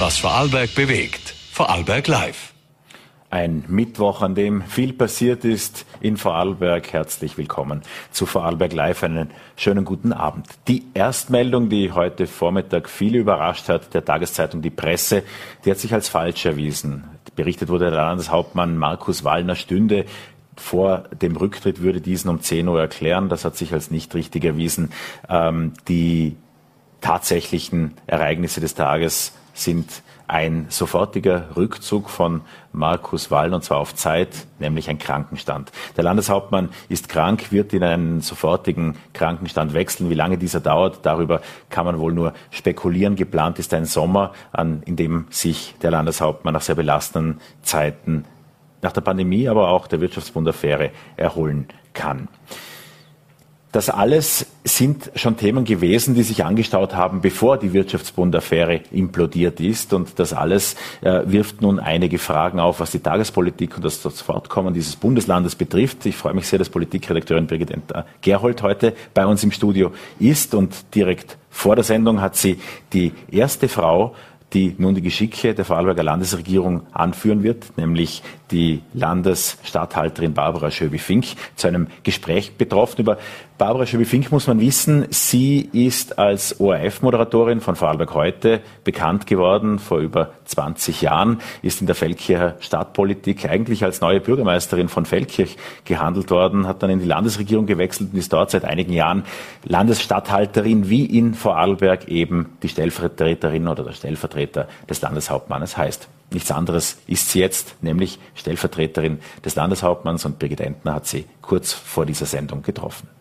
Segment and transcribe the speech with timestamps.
[0.00, 1.34] Was Vorarlberg bewegt.
[1.50, 2.52] Vorarlberg Live.
[3.30, 6.92] Ein Mittwoch, an dem viel passiert ist in Vorarlberg.
[6.92, 7.82] Herzlich willkommen
[8.12, 9.02] zu Vorarlberg Live.
[9.02, 10.46] Einen schönen guten Abend.
[10.68, 15.24] Die Erstmeldung, die heute Vormittag viele überrascht hat, der Tageszeitung Die Presse,
[15.64, 17.02] die hat sich als falsch erwiesen.
[17.34, 20.04] Berichtet wurde, der Landeshauptmann Markus Wallner stünde
[20.56, 23.28] vor dem Rücktritt, würde diesen um 10 Uhr erklären.
[23.28, 24.92] Das hat sich als nicht richtig erwiesen.
[25.28, 26.36] Ähm, die
[27.00, 34.28] tatsächlichen Ereignisse des Tages sind ein sofortiger Rückzug von Markus Wall und zwar auf Zeit,
[34.58, 35.72] nämlich ein Krankenstand.
[35.96, 40.10] Der Landeshauptmann ist krank, wird in einen sofortigen Krankenstand wechseln.
[40.10, 41.40] Wie lange dieser dauert, darüber
[41.70, 43.16] kann man wohl nur spekulieren.
[43.16, 48.26] Geplant ist ein Sommer, an, in dem sich der Landeshauptmann nach sehr belastenden Zeiten
[48.82, 52.28] nach der Pandemie, aber auch der Wirtschaftsbundaffäre erholen kann.
[53.70, 59.92] Das alles sind schon Themen gewesen, die sich angestaut haben, bevor die Wirtschaftsbundaffäre implodiert ist.
[59.92, 64.72] Und das alles äh, wirft nun einige Fragen auf, was die Tagespolitik und das Fortkommen
[64.72, 66.06] dieses Bundeslandes betrifft.
[66.06, 67.72] Ich freue mich sehr, dass Politikredakteurin Birgit
[68.22, 70.54] Gerhold heute bei uns im Studio ist.
[70.54, 72.58] Und direkt vor der Sendung hat sie
[72.92, 74.14] die erste Frau
[74.54, 81.68] die nun die Geschicke der Vorarlberger Landesregierung anführen wird, nämlich die Landesstatthalterin Barbara Schöbi-Fink, zu
[81.68, 83.02] einem Gespräch betroffen.
[83.02, 83.18] Über
[83.58, 89.98] Barbara Schöbi-Fink muss man wissen, sie ist als ORF-Moderatorin von Vorarlberg heute bekannt geworden, vor
[89.98, 96.30] über 20 Jahren, ist in der Feldkircher Stadtpolitik eigentlich als neue Bürgermeisterin von Feldkirch gehandelt
[96.30, 99.24] worden, hat dann in die Landesregierung gewechselt und ist dort seit einigen Jahren
[99.64, 106.08] Landesstatthalterin, wie in Vorarlberg eben die Stellvertreterin oder der Stellvertreter des Landeshauptmannes heißt.
[106.30, 111.72] Nichts anderes ist sie jetzt, nämlich Stellvertreterin des Landeshauptmanns und Birgit Entner hat sie kurz
[111.72, 113.17] vor dieser Sendung getroffen.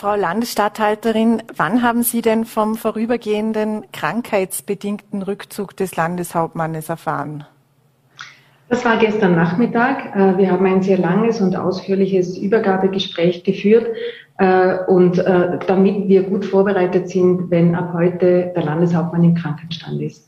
[0.00, 7.42] Frau Landesstatthalterin, wann haben Sie denn vom vorübergehenden krankheitsbedingten Rückzug des Landeshauptmannes erfahren?
[8.68, 10.14] Das war gestern Nachmittag.
[10.14, 13.88] Äh, wir haben ein sehr langes und ausführliches Übergabegespräch geführt.
[14.38, 20.00] Äh, und äh, damit wir gut vorbereitet sind, wenn ab heute der Landeshauptmann im Krankenstand
[20.00, 20.27] ist.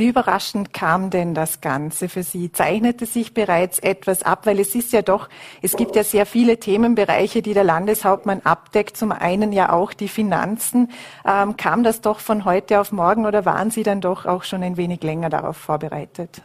[0.00, 2.50] Wie überraschend kam denn das Ganze für Sie?
[2.50, 4.46] Zeichnete sich bereits etwas ab?
[4.46, 5.28] Weil es ist ja doch,
[5.60, 8.96] es gibt ja sehr viele Themenbereiche, die der Landeshauptmann abdeckt.
[8.96, 10.90] Zum einen ja auch die Finanzen.
[11.26, 14.62] Ähm, kam das doch von heute auf morgen oder waren Sie dann doch auch schon
[14.62, 16.40] ein wenig länger darauf vorbereitet?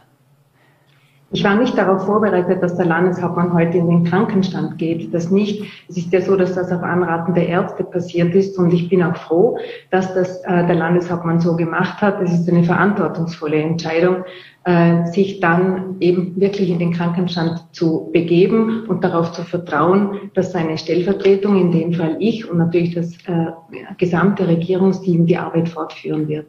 [1.36, 5.12] Ich war nicht darauf vorbereitet, dass der Landeshauptmann heute in den Krankenstand geht.
[5.12, 5.66] Das nicht.
[5.86, 9.02] Es ist ja so, dass das auf Anraten der Ärzte passiert ist und ich bin
[9.02, 9.58] auch froh,
[9.90, 12.22] dass das äh, der Landeshauptmann so gemacht hat.
[12.22, 14.24] Es ist eine verantwortungsvolle Entscheidung,
[14.64, 20.52] äh, sich dann eben wirklich in den Krankenstand zu begeben und darauf zu vertrauen, dass
[20.52, 23.52] seine Stellvertretung, in dem Fall ich und natürlich das äh,
[23.98, 26.46] gesamte Regierungsteam die Arbeit fortführen wird.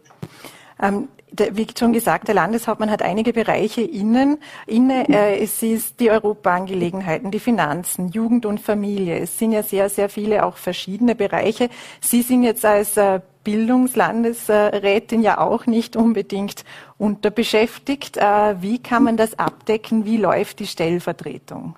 [0.82, 5.08] Ähm, wie schon gesagt, der Landeshauptmann hat einige Bereiche innen, inne.
[5.10, 9.20] Äh, es ist die Europaangelegenheiten, die Finanzen, Jugend und Familie.
[9.20, 11.70] Es sind ja sehr, sehr viele auch verschiedene Bereiche.
[12.02, 16.64] Sie sind jetzt als äh, Bildungslandesrätin ja auch nicht unbedingt
[16.98, 18.18] unterbeschäftigt.
[18.18, 20.06] Äh, wie kann man das abdecken?
[20.06, 21.76] Wie läuft die Stellvertretung?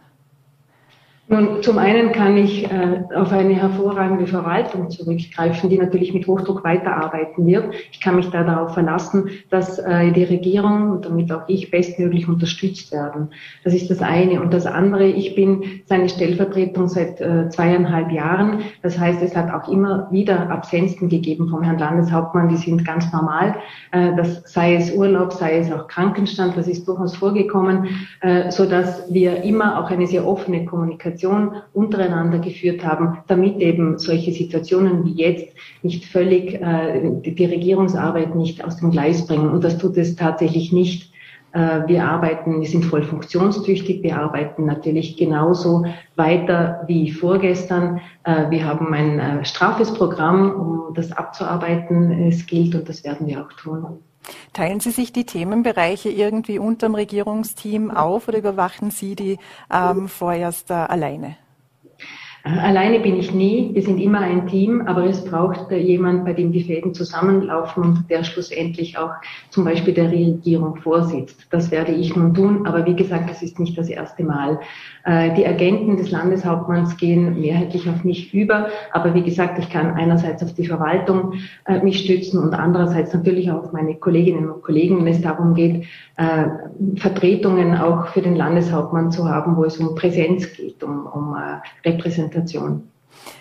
[1.32, 6.64] Nun, zum einen kann ich äh, auf eine hervorragende Verwaltung zurückgreifen, die natürlich mit Hochdruck
[6.64, 7.72] weiterarbeiten wird.
[7.92, 12.28] Ich kann mich da darauf verlassen, dass äh, die Regierung und damit auch ich bestmöglich
[12.28, 13.30] unterstützt werden.
[13.64, 14.42] Das ist das eine.
[14.42, 18.62] Und das andere, ich bin seine Stellvertretung seit äh, zweieinhalb Jahren.
[18.82, 22.50] Das heißt, es hat auch immer wieder Absenzen gegeben vom Herrn Landeshauptmann.
[22.50, 23.56] Die sind ganz normal.
[23.92, 26.58] Äh, das sei es Urlaub, sei es auch Krankenstand.
[26.58, 27.88] Das ist durchaus vorgekommen,
[28.22, 33.58] äh, so dass wir immer auch eine sehr offene Kommunikation Kommunikation untereinander geführt haben, damit
[33.58, 35.54] eben solche Situationen wie jetzt
[35.84, 39.50] nicht völlig äh, die Regierungsarbeit nicht aus dem Gleis bringen.
[39.50, 41.12] Und das tut es tatsächlich nicht.
[41.52, 45.86] Äh, wir arbeiten, wir sind voll funktionstüchtig, wir arbeiten natürlich genauso
[46.16, 48.02] weiter wie vorgestern.
[48.24, 52.28] Äh, wir haben ein äh, straffes Programm, um das abzuarbeiten.
[52.28, 54.00] Es gilt und das werden wir auch tun.
[54.54, 59.38] Teilen Sie sich die Themenbereiche irgendwie unterm Regierungsteam auf oder überwachen Sie die
[59.72, 61.38] ähm, vorerst äh, alleine?
[62.50, 63.70] Äh, alleine bin ich nie.
[63.74, 67.84] Wir sind immer ein Team, aber es braucht äh, jemand, bei dem die Fäden zusammenlaufen
[67.84, 69.12] und der schlussendlich auch
[69.50, 71.48] zum Beispiel der Regierung vorsitzt.
[71.52, 74.60] Das werde ich nun tun, aber wie gesagt, das ist nicht das erste Mal.
[75.06, 79.94] Äh, die Agenten des Landeshauptmanns gehen mehrheitlich auf mich über, aber wie gesagt, ich kann
[79.94, 81.34] einerseits auf die Verwaltung
[81.84, 85.86] mich stützen und andererseits natürlich auch auf meine Kolleginnen und Kollegen, wenn es darum geht,
[86.96, 91.36] Vertretungen auch für den Landeshauptmann zu haben, wo es um Präsenz geht, um, um
[91.86, 92.39] Repräsentation.
[92.40, 92.84] Repräsentation.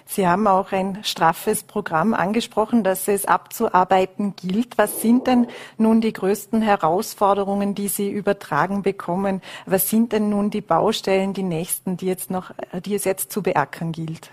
[0.07, 4.77] Sie haben auch ein straffes Programm angesprochen, das es abzuarbeiten gilt.
[4.77, 5.47] Was sind denn
[5.77, 9.41] nun die größten Herausforderungen, die Sie übertragen bekommen?
[9.67, 12.51] Was sind denn nun die Baustellen, die nächsten, die jetzt noch,
[12.85, 14.31] die es jetzt zu beackern gilt?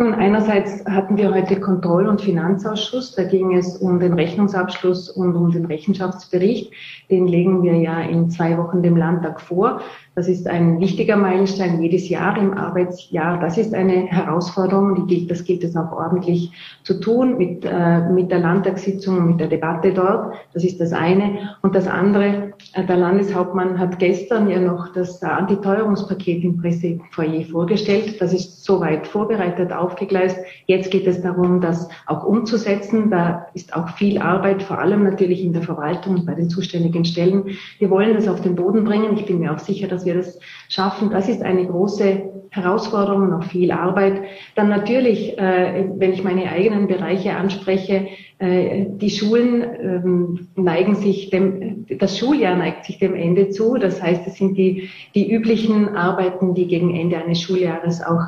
[0.00, 3.16] Nun, einerseits hatten wir heute Kontroll- und Finanzausschuss.
[3.16, 6.72] Da ging es um den Rechnungsabschluss und um den Rechenschaftsbericht.
[7.10, 9.80] Den legen wir ja in zwei Wochen dem Landtag vor.
[10.18, 13.38] Das ist ein wichtiger Meilenstein jedes Jahr im Arbeitsjahr.
[13.38, 16.50] Das ist eine Herausforderung, die gilt, das gilt es auch ordentlich
[16.82, 20.34] zu tun mit, äh, mit der Landtagssitzung, mit der Debatte dort.
[20.54, 21.54] Das ist das eine.
[21.62, 28.20] Und das andere, äh, der Landeshauptmann hat gestern ja noch das Antiteuerungspaket im Pressefoyer vorgestellt.
[28.20, 30.36] Das ist soweit vorbereitet, aufgegleist.
[30.66, 33.08] Jetzt geht es darum, das auch umzusetzen.
[33.08, 37.04] Da ist auch viel Arbeit, vor allem natürlich in der Verwaltung und bei den zuständigen
[37.04, 37.50] Stellen.
[37.78, 39.16] Wir wollen das auf den Boden bringen.
[39.16, 40.38] Ich bin mir auch sicher, dass wir das
[40.68, 41.10] schaffen.
[41.10, 44.22] Das ist eine große Herausforderung und auch viel Arbeit.
[44.54, 48.08] Dann natürlich, äh, wenn ich meine eigenen Bereiche anspreche,
[48.38, 53.74] äh, die Schulen ähm, neigen sich dem, das Schuljahr neigt sich dem Ende zu.
[53.74, 58.24] Das heißt, es sind die, die üblichen Arbeiten, die gegen Ende eines Schuljahres auch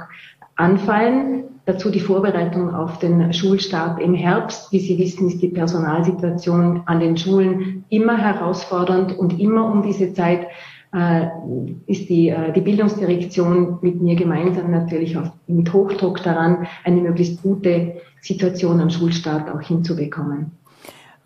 [0.57, 1.45] anfallen.
[1.65, 4.73] Dazu die Vorbereitung auf den Schulstart im Herbst.
[4.73, 10.13] Wie Sie wissen, ist die Personalsituation an den Schulen immer herausfordernd und immer um diese
[10.13, 10.47] Zeit
[11.87, 17.43] ist die, äh, die Bildungsdirektion mit mir gemeinsam natürlich auch mit Hochdruck daran, eine möglichst
[17.43, 20.53] gute Situation am Schulstart auch hinzubekommen.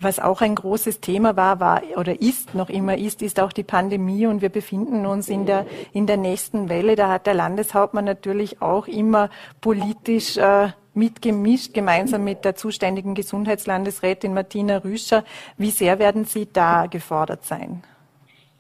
[0.00, 3.62] Was auch ein großes Thema war, war oder ist noch immer ist, ist auch die
[3.62, 6.94] Pandemie und wir befinden uns in der in der nächsten Welle.
[6.94, 9.31] Da hat der Landeshauptmann natürlich auch immer
[9.62, 15.25] politisch äh, mitgemischt, gemeinsam mit der zuständigen Gesundheitslandesrätin Martina Rüscher.
[15.56, 17.82] Wie sehr werden Sie da gefordert sein?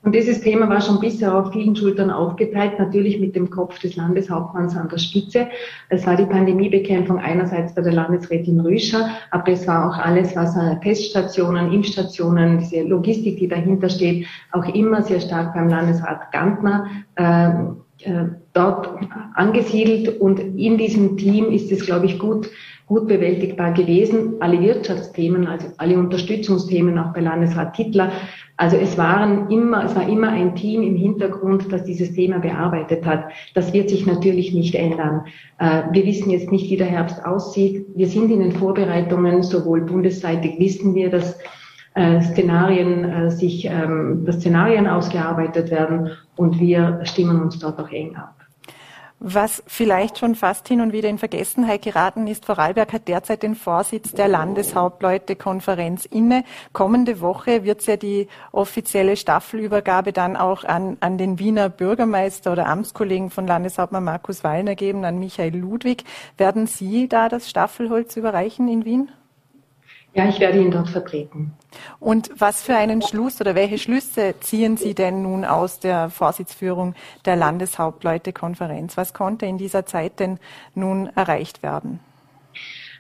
[0.04, 3.96] Und dieses Thema war schon bisher auf vielen Schultern aufgeteilt, natürlich mit dem Kopf des
[3.96, 5.48] Landeshauptmanns an der Spitze.
[5.88, 10.54] Es war die Pandemiebekämpfung einerseits bei der Landesrätin Rüscher, aber es war auch alles, was
[10.56, 16.86] an Teststationen, Impfstationen, diese Logistik, die dahinter steht, auch immer sehr stark beim Landesrat Gantner
[17.14, 17.48] äh,
[18.00, 18.90] äh, dort
[19.34, 20.20] angesiedelt.
[20.20, 22.50] Und in diesem Team ist es, glaube ich, gut,
[22.86, 24.34] gut bewältigbar gewesen.
[24.40, 28.12] Alle Wirtschaftsthemen, also alle Unterstützungsthemen auch bei Landesrat Tittler
[28.56, 33.04] also es waren immer, es war immer ein Team im Hintergrund, das dieses Thema bearbeitet
[33.04, 33.24] hat.
[33.54, 35.26] Das wird sich natürlich nicht ändern.
[35.58, 37.84] Äh, wir wissen jetzt nicht, wie der Herbst aussieht.
[37.96, 41.36] Wir sind in den Vorbereitungen, sowohl bundesseitig wissen wir, dass
[41.94, 47.90] äh, Szenarien äh, sich, ähm, dass Szenarien ausgearbeitet werden und wir stimmen uns dort auch
[47.90, 48.43] eng ab.
[49.26, 53.54] Was vielleicht schon fast hin und wieder in Vergessenheit geraten ist, Vorarlberg hat derzeit den
[53.54, 56.44] Vorsitz der Landeshauptleutekonferenz inne.
[56.74, 62.52] Kommende Woche wird es ja die offizielle Staffelübergabe dann auch an, an den Wiener Bürgermeister
[62.52, 66.04] oder Amtskollegen von Landeshauptmann Markus Wallner geben, an Michael Ludwig.
[66.36, 69.10] Werden Sie da das Staffelholz überreichen in Wien?
[70.14, 71.52] Ja, ich werde ihn dort vertreten.
[71.98, 76.94] Und was für einen Schluss oder welche Schlüsse ziehen Sie denn nun aus der Vorsitzführung
[77.24, 78.96] der Landeshauptleutekonferenz?
[78.96, 80.38] Was konnte in dieser Zeit denn
[80.74, 81.98] nun erreicht werden?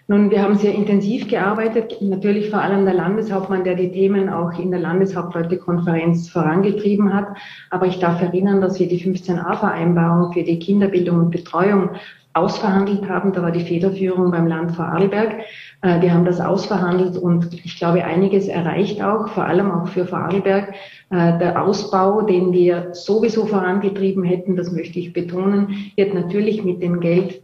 [0.06, 4.58] Nun, wir haben sehr intensiv gearbeitet, natürlich vor allem der Landeshauptmann, der die Themen auch
[4.58, 7.28] in der Landeshauptleutekonferenz vorangetrieben hat.
[7.70, 11.90] Aber ich darf erinnern, dass wir die 15a-Vereinbarung für die Kinderbildung und Betreuung
[12.34, 13.32] ausverhandelt haben.
[13.32, 15.44] Da war die Federführung beim Land Vorarlberg.
[15.82, 20.06] Äh, wir haben das ausverhandelt und ich glaube, einiges erreicht auch, vor allem auch für
[20.06, 20.74] Vorarlberg.
[21.10, 26.82] Äh, der Ausbau, den wir sowieso vorangetrieben hätten, das möchte ich betonen, wird natürlich mit
[26.82, 27.42] dem Geld,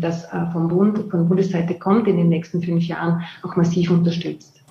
[0.00, 4.61] das äh, vom Bund, von Bundesseite kommt, in den nächsten fünf Jahren auch massiv unterstützt.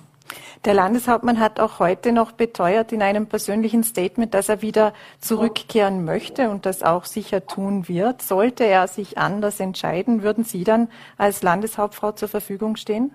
[0.64, 6.04] Der Landeshauptmann hat auch heute noch beteuert in einem persönlichen Statement, dass er wieder zurückkehren
[6.04, 8.22] möchte und das auch sicher tun wird.
[8.22, 10.88] Sollte er sich anders entscheiden, würden Sie dann
[11.18, 13.10] als Landeshauptfrau zur Verfügung stehen?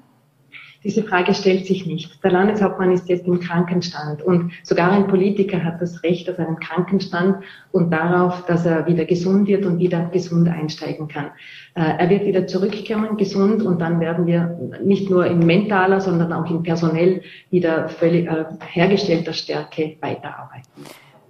[0.84, 2.24] Diese Frage stellt sich nicht.
[2.24, 6.60] Der Landeshauptmann ist jetzt im Krankenstand und sogar ein Politiker hat das Recht auf einen
[6.60, 11.28] Krankenstand und darauf, dass er wieder gesund wird und wieder gesund einsteigen kann.
[11.76, 16.32] Äh, er wird wieder zurückkommen, gesund und dann werden wir nicht nur in mentaler, sondern
[16.34, 20.86] auch in personell wieder völlig äh, hergestellter Stärke weiterarbeiten.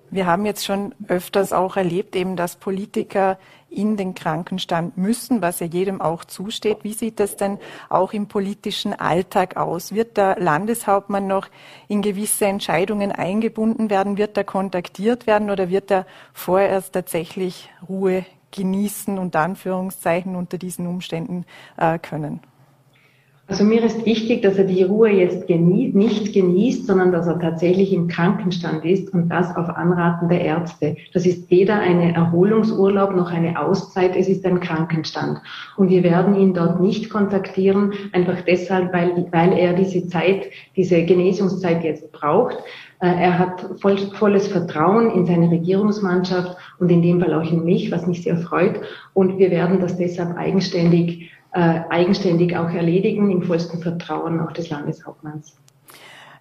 [0.09, 3.37] Wir haben jetzt schon öfters auch erlebt, eben, dass Politiker
[3.69, 6.83] in den Krankenstand müssen, was ja jedem auch zusteht.
[6.83, 7.59] Wie sieht das denn
[7.89, 9.93] auch im politischen Alltag aus?
[9.93, 11.47] Wird der Landeshauptmann noch
[11.87, 14.17] in gewisse Entscheidungen eingebunden werden?
[14.17, 20.87] Wird er kontaktiert werden oder wird er vorerst tatsächlich Ruhe genießen und Anführungszeichen unter diesen
[20.87, 21.45] Umständen
[21.77, 22.41] äh, können?
[23.49, 27.39] Also mir ist wichtig, dass er die Ruhe jetzt genie nicht genießt, sondern dass er
[27.39, 30.97] tatsächlich im Krankenstand ist und das auf Anraten der Ärzte.
[31.13, 35.39] Das ist weder eine Erholungsurlaub noch eine Auszeit, es ist ein Krankenstand.
[35.77, 41.05] Und wir werden ihn dort nicht kontaktieren, einfach deshalb, weil, weil er diese Zeit, diese
[41.05, 42.57] Genesungszeit jetzt braucht.
[42.99, 47.63] Äh, er hat voll, volles Vertrauen in seine Regierungsmannschaft und in dem Fall auch in
[47.63, 48.81] mich, was mich sehr freut.
[49.13, 54.69] Und wir werden das deshalb eigenständig äh, eigenständig auch erledigen, im vollsten Vertrauen auch des
[54.69, 55.55] Landeshauptmanns.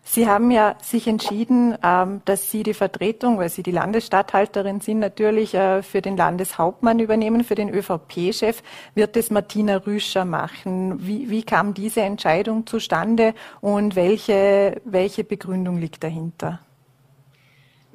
[0.09, 5.01] Sie haben ja sich entschieden, ähm, dass Sie die Vertretung, weil Sie die Landesstatthalterin sind,
[5.01, 7.43] natürlich äh, für den Landeshauptmann übernehmen.
[7.43, 8.63] Für den ÖVP-Chef
[8.95, 11.05] wird es Martina Rüscher machen.
[11.05, 16.61] Wie, wie kam diese Entscheidung zustande und welche, welche Begründung liegt dahinter?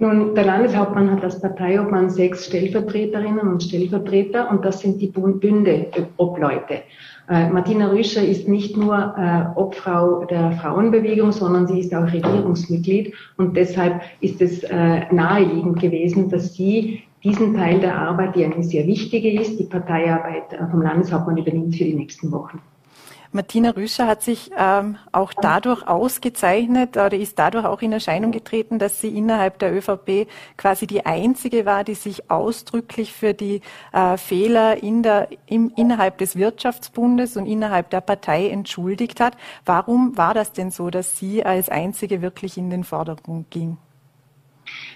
[0.01, 6.81] Nun, der Landeshauptmann hat als Parteiobmann sechs Stellvertreterinnen und Stellvertreter und das sind die Bünde-Obleute.
[7.29, 13.13] Äh, Martina Rüscher ist nicht nur äh, Obfrau der Frauenbewegung, sondern sie ist auch Regierungsmitglied
[13.37, 18.63] und deshalb ist es äh, naheliegend gewesen, dass sie diesen Teil der Arbeit, die eine
[18.63, 22.59] sehr wichtige ist, die Parteiarbeit äh, vom Landeshauptmann übernimmt für die nächsten Wochen.
[23.33, 28.77] Martina Rüscher hat sich ähm, auch dadurch ausgezeichnet oder ist dadurch auch in Erscheinung getreten,
[28.77, 33.61] dass sie innerhalb der ÖVP quasi die einzige war, die sich ausdrücklich für die
[33.93, 39.37] äh, Fehler in der, im, innerhalb des Wirtschaftsbundes und innerhalb der Partei entschuldigt hat.
[39.65, 43.77] Warum war das denn so, dass sie als einzige wirklich in den Vordergrund ging?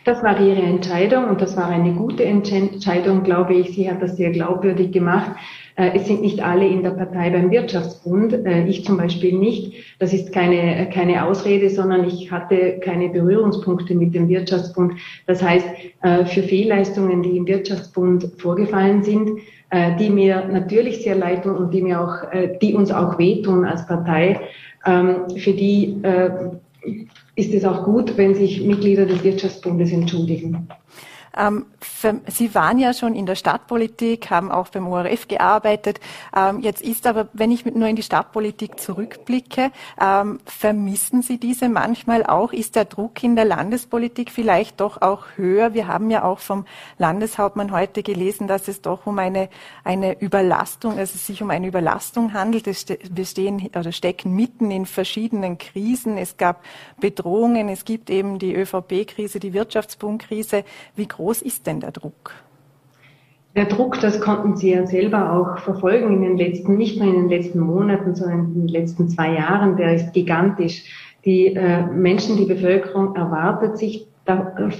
[0.03, 3.75] Das war ihre Entscheidung und das war eine gute Entscheidung, glaube ich.
[3.75, 5.31] Sie hat das sehr glaubwürdig gemacht.
[5.75, 9.73] Äh, es sind nicht alle in der Partei beim Wirtschaftsbund, äh, ich zum Beispiel nicht.
[9.99, 14.93] Das ist keine, keine Ausrede, sondern ich hatte keine Berührungspunkte mit dem Wirtschaftsbund.
[15.27, 15.67] Das heißt,
[16.01, 19.39] äh, für Fehlleistungen, die im Wirtschaftsbund vorgefallen sind,
[19.99, 22.17] die mir natürlich sehr leid tun und die mir auch,
[22.61, 24.39] die uns auch wehtun als Partei,
[24.85, 25.97] ähm, für die
[27.35, 30.67] ist es auch gut, wenn sich Mitglieder des Wirtschaftsbundes entschuldigen.
[31.37, 31.65] Ähm,
[32.27, 35.99] Sie waren ja schon in der Stadtpolitik, haben auch beim ORF gearbeitet.
[36.35, 41.69] Ähm, jetzt ist aber, wenn ich nur in die Stadtpolitik zurückblicke, ähm, vermissen Sie diese
[41.69, 42.53] manchmal auch?
[42.53, 45.73] Ist der Druck in der Landespolitik vielleicht doch auch höher?
[45.73, 46.65] Wir haben ja auch vom
[46.97, 49.49] Landeshauptmann heute gelesen, dass es doch um eine,
[49.83, 52.65] eine Überlastung, also sich um eine Überlastung handelt.
[52.65, 56.17] Wir stehen oder stecken mitten in verschiedenen Krisen.
[56.17, 56.63] Es gab
[56.99, 60.63] Bedrohungen, es gibt eben die ÖVP-Krise, die Wirtschaftsbundkrise.
[60.95, 62.33] Wie groß groß ist denn der Druck?
[63.55, 67.21] Der Druck, das konnten Sie ja selber auch verfolgen in den letzten, nicht nur in
[67.21, 70.83] den letzten Monaten, sondern in den letzten zwei Jahren, der ist gigantisch.
[71.23, 74.07] Die äh, Menschen, die Bevölkerung erwartet sich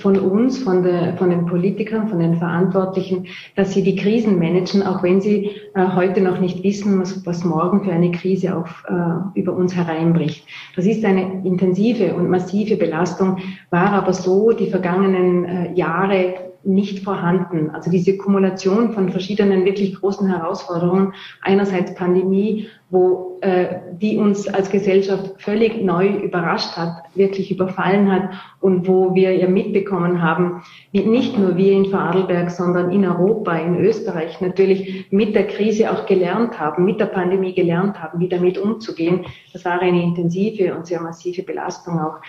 [0.01, 4.81] von uns, von, der, von den Politikern, von den Verantwortlichen, dass sie die Krisen managen,
[4.81, 8.83] auch wenn sie äh, heute noch nicht wissen, was, was morgen für eine Krise auf,
[8.87, 10.47] äh, über uns hereinbricht.
[10.75, 13.37] Das ist eine intensive und massive Belastung,
[13.69, 16.33] war aber so die vergangenen äh, Jahre
[16.65, 17.69] nicht vorhanden.
[17.69, 24.69] Also diese Kumulation von verschiedenen wirklich großen Herausforderungen, einerseits Pandemie, wo äh, die uns als
[24.69, 28.29] Gesellschaft völlig neu überrascht hat, wirklich überfallen hat
[28.61, 33.55] und wo wir ja mitbekommen haben, wie nicht nur wir in Vorarlberg, sondern in Europa,
[33.57, 38.29] in Österreich natürlich mit der Krise auch gelernt haben, mit der Pandemie gelernt haben, wie
[38.29, 39.25] damit umzugehen.
[39.51, 42.21] Das war eine intensive und sehr massive Belastung auch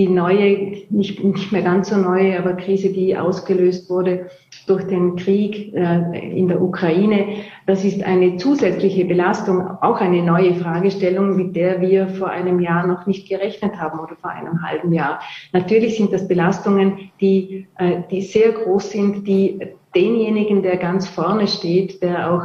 [0.00, 4.30] die neue, nicht, nicht mehr ganz so neue, aber Krise, die ausgelöst wurde
[4.66, 7.26] durch den Krieg äh, in der Ukraine,
[7.66, 12.86] das ist eine zusätzliche Belastung, auch eine neue Fragestellung, mit der wir vor einem Jahr
[12.86, 15.20] noch nicht gerechnet haben oder vor einem halben Jahr.
[15.52, 19.60] Natürlich sind das Belastungen, die, äh, die sehr groß sind, die
[19.94, 22.44] denjenigen, der ganz vorne steht, der auch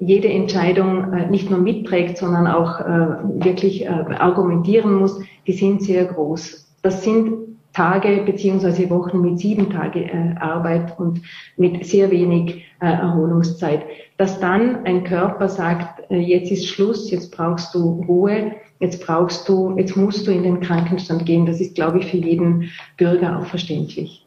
[0.00, 6.65] jede Entscheidung äh, nicht nur mitträgt, sondern auch wirklich argumentieren muss, die sind sehr groß.
[6.86, 11.20] Das sind Tage beziehungsweise Wochen mit sieben Tage äh, Arbeit und
[11.56, 13.82] mit sehr wenig äh, Erholungszeit.
[14.18, 19.48] Dass dann ein Körper sagt, äh, jetzt ist Schluss, jetzt brauchst du Ruhe, jetzt brauchst
[19.48, 23.40] du, jetzt musst du in den Krankenstand gehen, das ist, glaube ich, für jeden Bürger
[23.40, 24.24] auch verständlich.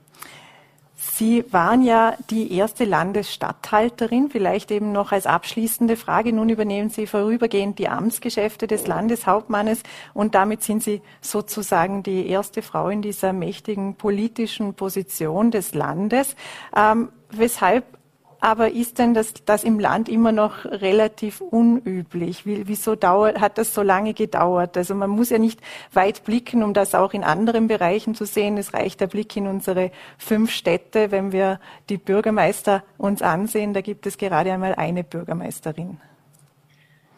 [1.19, 6.31] Sie waren ja die erste Landesstatthalterin, vielleicht eben noch als abschließende Frage.
[6.31, 9.83] Nun übernehmen Sie vorübergehend die Amtsgeschäfte des Landeshauptmannes
[10.13, 16.37] und damit sind Sie sozusagen die erste Frau in dieser mächtigen politischen Position des Landes.
[16.73, 17.98] Ähm, weshalb
[18.41, 22.45] aber ist denn das, das im Land immer noch relativ unüblich?
[22.45, 24.77] Wie, wieso dauert, hat das so lange gedauert?
[24.77, 25.59] Also man muss ja nicht
[25.93, 28.57] weit blicken, um das auch in anderen Bereichen zu sehen.
[28.57, 31.11] Es reicht der Blick in unsere fünf Städte.
[31.11, 35.97] Wenn wir die Bürgermeister uns ansehen, da gibt es gerade einmal eine Bürgermeisterin.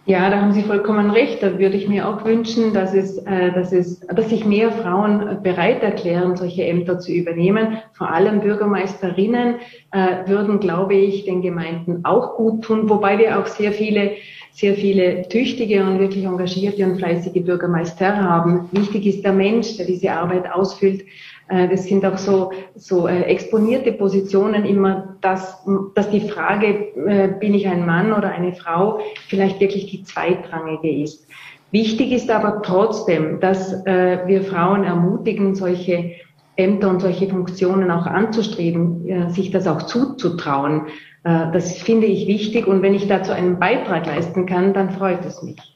[0.05, 1.43] Ja, da haben Sie vollkommen recht.
[1.43, 5.43] Da würde ich mir auch wünschen, dass es, äh, dass es, dass sich mehr Frauen
[5.43, 7.77] bereit erklären, solche Ämter zu übernehmen.
[7.93, 9.55] Vor allem Bürgermeisterinnen
[9.91, 14.13] äh, würden, glaube ich, den Gemeinden auch gut tun, wobei wir auch sehr viele
[14.53, 18.67] sehr viele tüchtige und wirklich engagierte und fleißige Bürgermeister haben.
[18.71, 21.05] Wichtig ist der Mensch, der diese Arbeit ausfüllt.
[21.51, 25.63] Äh, das sind auch so, so äh, exponierte Positionen immer, dass,
[25.95, 31.03] dass die Frage, äh, bin ich ein Mann oder eine Frau, vielleicht wirklich die zweitrangige
[31.03, 31.27] ist.
[31.71, 36.11] Wichtig ist aber trotzdem, dass wir Frauen ermutigen, solche
[36.57, 40.87] Ämter und solche Funktionen auch anzustreben, sich das auch zuzutrauen.
[41.23, 45.41] Das finde ich wichtig und wenn ich dazu einen Beitrag leisten kann, dann freut es
[45.43, 45.70] mich.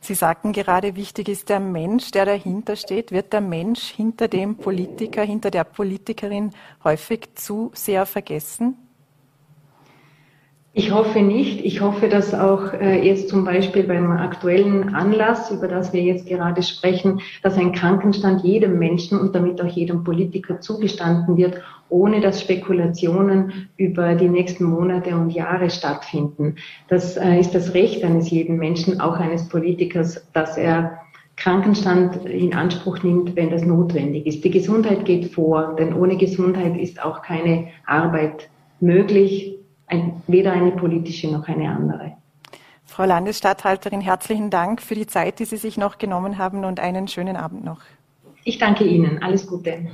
[0.00, 3.12] Sie sagten gerade, wichtig ist der Mensch, der dahinter steht.
[3.12, 6.52] Wird der Mensch hinter dem Politiker, hinter der Politikerin
[6.84, 8.87] häufig zu sehr vergessen?
[10.78, 11.64] Ich hoffe nicht.
[11.64, 16.28] Ich hoffe, dass auch äh, jetzt zum Beispiel beim aktuellen Anlass, über das wir jetzt
[16.28, 22.20] gerade sprechen, dass ein Krankenstand jedem Menschen und damit auch jedem Politiker zugestanden wird, ohne
[22.20, 26.54] dass Spekulationen über die nächsten Monate und Jahre stattfinden.
[26.86, 31.00] Das äh, ist das Recht eines jeden Menschen, auch eines Politikers, dass er
[31.34, 34.44] Krankenstand in Anspruch nimmt, wenn das notwendig ist.
[34.44, 39.57] Die Gesundheit geht vor, denn ohne Gesundheit ist auch keine Arbeit möglich
[39.88, 42.12] ein, weder eine politische noch eine andere.
[42.84, 47.06] Frau Landesstatthalterin, herzlichen Dank für die Zeit, die Sie sich noch genommen haben und einen
[47.06, 47.80] schönen Abend noch.
[48.44, 49.22] Ich danke Ihnen.
[49.22, 49.90] Alles Gute.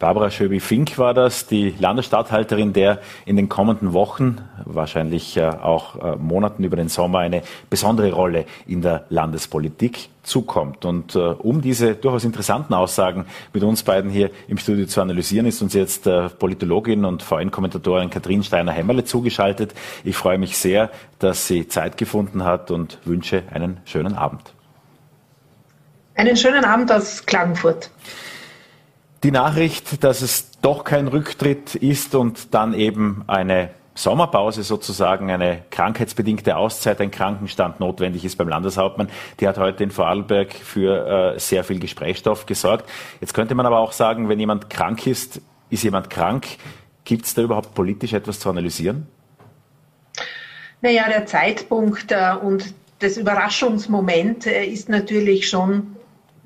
[0.00, 6.16] Barbara Schöbi-Fink war das, die Landesstatthalterin, der in den kommenden Wochen, wahrscheinlich äh, auch äh,
[6.16, 10.86] Monaten über den Sommer, eine besondere Rolle in der Landespolitik zukommt.
[10.86, 15.44] Und äh, um diese durchaus interessanten Aussagen mit uns beiden hier im Studio zu analysieren,
[15.44, 19.74] ist uns jetzt Politologin und VN-Kommentatorin Katrin Steiner-Hämmerle zugeschaltet.
[20.02, 24.54] Ich freue mich sehr, dass sie Zeit gefunden hat und wünsche einen schönen Abend.
[26.14, 27.90] Einen schönen Abend aus Klagenfurt.
[29.22, 35.62] Die Nachricht, dass es doch kein Rücktritt ist und dann eben eine Sommerpause sozusagen, eine
[35.70, 41.38] krankheitsbedingte Auszeit, ein Krankenstand notwendig ist beim Landeshauptmann, die hat heute in Vorarlberg für äh,
[41.38, 42.88] sehr viel Gesprächsstoff gesorgt.
[43.20, 46.46] Jetzt könnte man aber auch sagen, wenn jemand krank ist, ist jemand krank.
[47.04, 49.06] Gibt es da überhaupt politisch etwas zu analysieren?
[50.80, 55.96] Naja, der Zeitpunkt äh, und das Überraschungsmoment äh, ist natürlich schon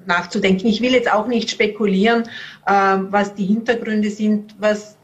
[0.06, 0.66] nachzudenken.
[0.66, 2.24] Ich will jetzt auch nicht spekulieren,
[2.66, 2.72] äh,
[3.10, 4.54] was die Hintergründe sind.
[4.58, 4.96] Was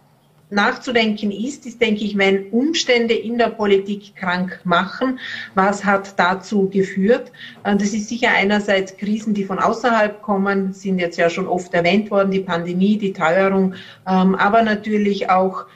[0.51, 5.19] nachzudenken ist, ist, denke ich, wenn Umstände in der Politik krank machen,
[5.55, 7.33] was hat dazu geführt?
[7.63, 12.11] Das ist sicher einerseits Krisen, die von außerhalb kommen, sind jetzt ja schon oft erwähnt
[12.11, 13.75] worden, die Pandemie, die Teuerung,
[14.09, 15.67] ähm, aber natürlich auch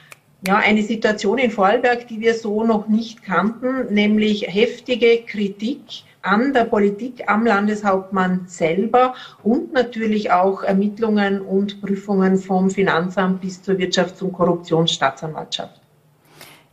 [0.45, 5.81] ja, eine Situation in Vorarlberg, die wir so noch nicht kannten, nämlich heftige Kritik
[6.25, 13.61] an der Politik, am Landeshauptmann selber und natürlich auch Ermittlungen und Prüfungen vom Finanzamt bis
[13.61, 15.84] zur Wirtschafts- und Korruptionsstaatsanwaltschaft.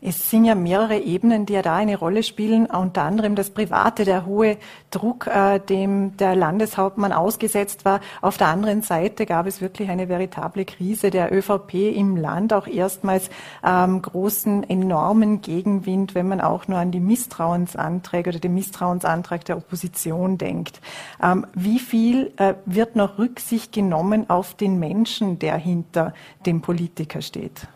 [0.05, 4.05] Es sind ja mehrere Ebenen, die ja da eine Rolle spielen, unter anderem das Private,
[4.05, 4.57] der hohe
[4.91, 8.01] Druck, äh, dem der Landeshauptmann ausgesetzt war.
[8.21, 12.67] Auf der anderen Seite gab es wirklich eine veritable Krise der ÖVP im Land, auch
[12.67, 13.31] erstmals
[13.65, 19.57] ähm, großen, enormen Gegenwind, wenn man auch nur an die Misstrauensanträge oder den Misstrauensantrag der
[19.57, 20.81] Opposition denkt.
[21.23, 26.12] Ähm, wie viel äh, wird noch Rücksicht genommen auf den Menschen, der hinter
[26.45, 27.69] dem Politiker steht?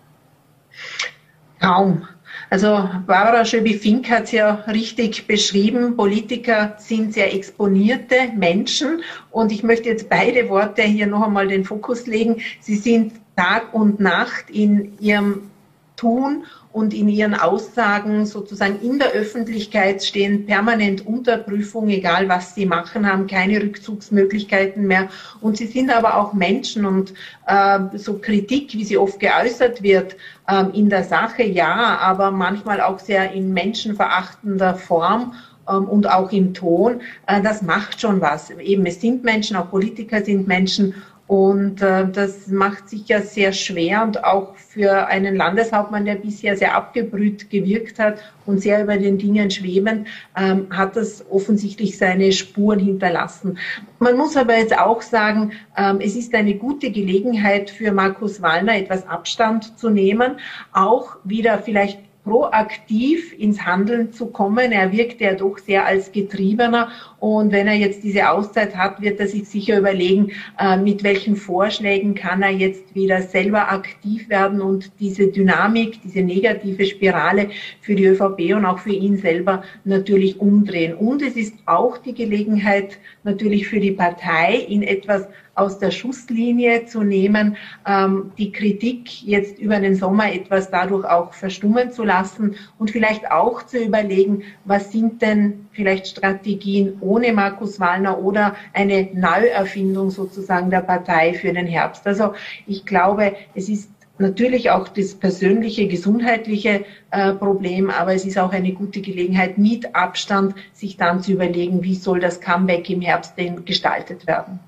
[1.61, 2.09] Kaum.
[2.49, 5.97] Also Barbara Schöbi-Fink hat es ja richtig beschrieben.
[5.97, 11.65] Politiker sind sehr exponierte Menschen und ich möchte jetzt beide Worte hier noch einmal den
[11.65, 12.37] Fokus legen.
[12.61, 15.51] Sie sind Tag und Nacht in ihrem
[15.97, 16.45] Tun
[16.77, 22.67] und in ihren Aussagen sozusagen in der Öffentlichkeit stehen permanent unter Prüfung, egal was sie
[22.67, 25.09] machen, haben keine Rückzugsmöglichkeiten mehr.
[25.41, 27.15] Und sie sind aber auch Menschen und
[27.47, 30.17] äh, so Kritik, wie sie oft geäußert wird,
[30.49, 35.33] äh, in der Sache ja, aber manchmal auch sehr in menschenverachtender Form
[35.71, 38.51] ähm, und auch im Ton, äh, das macht schon was.
[38.51, 40.95] Eben, es sind Menschen, auch Politiker sind Menschen
[41.27, 46.57] und äh, das macht sich ja sehr schwer und auch für einen Landeshauptmann, der bisher
[46.57, 52.31] sehr abgebrüht gewirkt hat und sehr über den Dingen schwebend, ähm, hat das offensichtlich seine
[52.31, 53.59] Spuren hinterlassen.
[53.99, 58.77] Man muss aber jetzt auch sagen, ähm, es ist eine gute Gelegenheit für Markus Wallner,
[58.77, 60.37] etwas Abstand zu nehmen,
[60.73, 64.73] auch wieder vielleicht proaktiv ins Handeln zu kommen.
[64.73, 66.89] Er wirkt ja doch sehr als Getriebener
[67.21, 71.37] und wenn er jetzt diese Auszeit hat, wird er sich sicher überlegen, äh, mit welchen
[71.37, 77.95] Vorschlägen kann er jetzt wieder selber aktiv werden und diese Dynamik, diese negative Spirale für
[77.95, 80.95] die ÖVP und auch für ihn selber natürlich umdrehen.
[80.95, 86.85] Und es ist auch die Gelegenheit natürlich für die Partei, in etwas aus der Schusslinie
[86.85, 92.55] zu nehmen, ähm, die Kritik jetzt über den Sommer etwas dadurch auch verstummen zu lassen
[92.79, 99.09] und vielleicht auch zu überlegen, was sind denn vielleicht Strategien ohne Markus Wallner oder eine
[99.15, 102.07] Neuerfindung sozusagen der Partei für den Herbst.
[102.07, 102.35] Also
[102.67, 108.53] ich glaube, es ist natürlich auch das persönliche, gesundheitliche äh, Problem, aber es ist auch
[108.53, 113.37] eine gute Gelegenheit, mit Abstand sich dann zu überlegen, wie soll das Comeback im Herbst
[113.37, 114.61] denn gestaltet werden.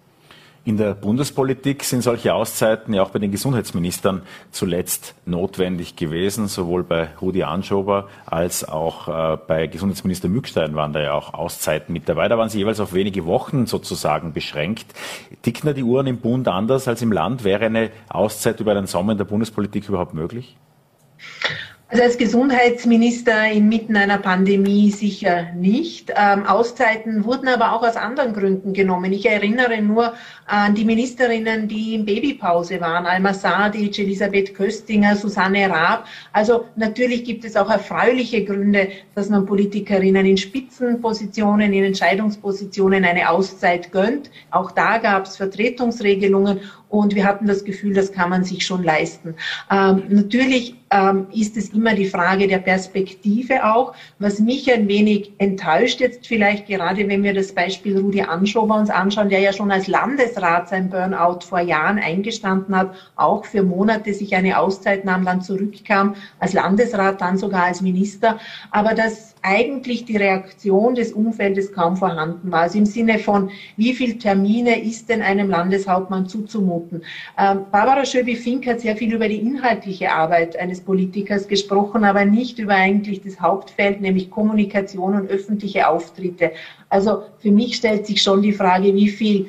[0.69, 6.47] In der Bundespolitik sind solche Auszeiten ja auch bei den Gesundheitsministern zuletzt notwendig gewesen.
[6.47, 11.95] Sowohl bei Rudi Anschober als auch äh, bei Gesundheitsminister Mückstein waren da ja auch Auszeiten
[11.95, 12.29] mit dabei.
[12.29, 14.93] Da waren sie jeweils auf wenige Wochen sozusagen beschränkt.
[15.41, 17.45] Ticken da die Uhren im Bund anders als im Land?
[17.45, 20.59] Wäre eine Auszeit über den Sommer in der Bundespolitik überhaupt möglich?
[21.91, 26.13] Also als Gesundheitsminister inmitten einer Pandemie sicher nicht.
[26.15, 29.11] Ähm, Auszeiten wurden aber auch aus anderen Gründen genommen.
[29.11, 30.13] Ich erinnere nur
[30.45, 33.07] an die Ministerinnen, die in Babypause waren.
[33.07, 36.07] Alma Sadic, Elisabeth Köstinger, Susanne Raab.
[36.35, 43.31] Also natürlich gibt es auch erfreuliche Gründe, dass man Politikerinnen in Spitzenpositionen, in Entscheidungspositionen eine
[43.31, 44.31] Auszeit gönnt.
[44.51, 48.83] Auch da gab es Vertretungsregelungen und wir hatten das Gefühl, das kann man sich schon
[48.83, 49.35] leisten.
[49.71, 53.95] Ähm, natürlich ähm, ist es immer die Frage der Perspektive auch.
[54.19, 58.91] Was mich ein wenig enttäuscht jetzt vielleicht gerade, wenn wir das Beispiel Rudi Anschober uns
[58.91, 64.15] anschauen, der ja schon als Landesrat sein Burnout vor Jahren eingestanden hat, auch für Monate
[64.15, 68.39] sich eine Auszeit nahm, dann zurückkam, als Landesrat, dann sogar als Minister.
[68.71, 72.63] Aber das eigentlich die Reaktion des Umfeldes kaum vorhanden war.
[72.63, 77.03] Also im Sinne von, wie viel Termine ist denn einem Landeshauptmann zuzumuten?
[77.39, 82.59] Ähm, Barbara Schöbi-Fink hat sehr viel über die inhaltliche Arbeit eines Politikers gesprochen, aber nicht
[82.59, 86.53] über eigentlich das Hauptfeld, nämlich Kommunikation und öffentliche Auftritte.
[86.89, 89.47] Also für mich stellt sich schon die Frage, wie viel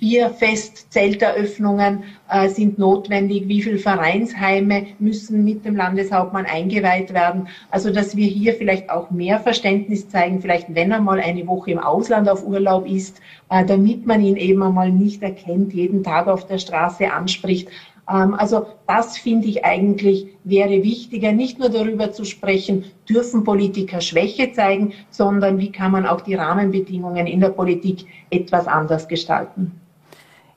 [0.00, 7.48] Bierfest, Zelteröffnungen äh, sind notwendig, wie viele Vereinsheime müssen mit dem Landeshauptmann eingeweiht werden.
[7.70, 11.72] Also dass wir hier vielleicht auch mehr Verständnis zeigen, vielleicht wenn er mal eine Woche
[11.72, 16.28] im Ausland auf Urlaub ist, äh, damit man ihn eben einmal nicht erkennt, jeden Tag
[16.28, 17.68] auf der Straße anspricht.
[18.10, 24.00] Ähm, also das finde ich eigentlich wäre wichtiger, nicht nur darüber zu sprechen, dürfen Politiker
[24.00, 29.80] Schwäche zeigen, sondern wie kann man auch die Rahmenbedingungen in der Politik etwas anders gestalten.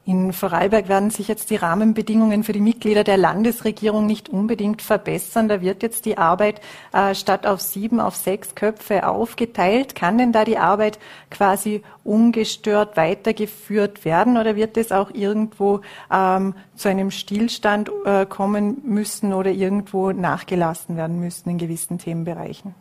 [0.05, 5.47] In Vorarlberg werden sich jetzt die Rahmenbedingungen für die Mitglieder der Landesregierung nicht unbedingt verbessern.
[5.47, 6.59] Da wird jetzt die Arbeit
[6.91, 9.95] äh, statt auf sieben auf sechs Köpfe aufgeteilt.
[9.95, 10.99] Kann denn da die Arbeit
[11.31, 15.79] quasi ungestört weitergeführt werden oder wird es auch irgendwo
[16.11, 22.75] ähm, zu einem Stillstand äh, kommen müssen oder irgendwo nachgelassen werden müssen in gewissen Themenbereichen?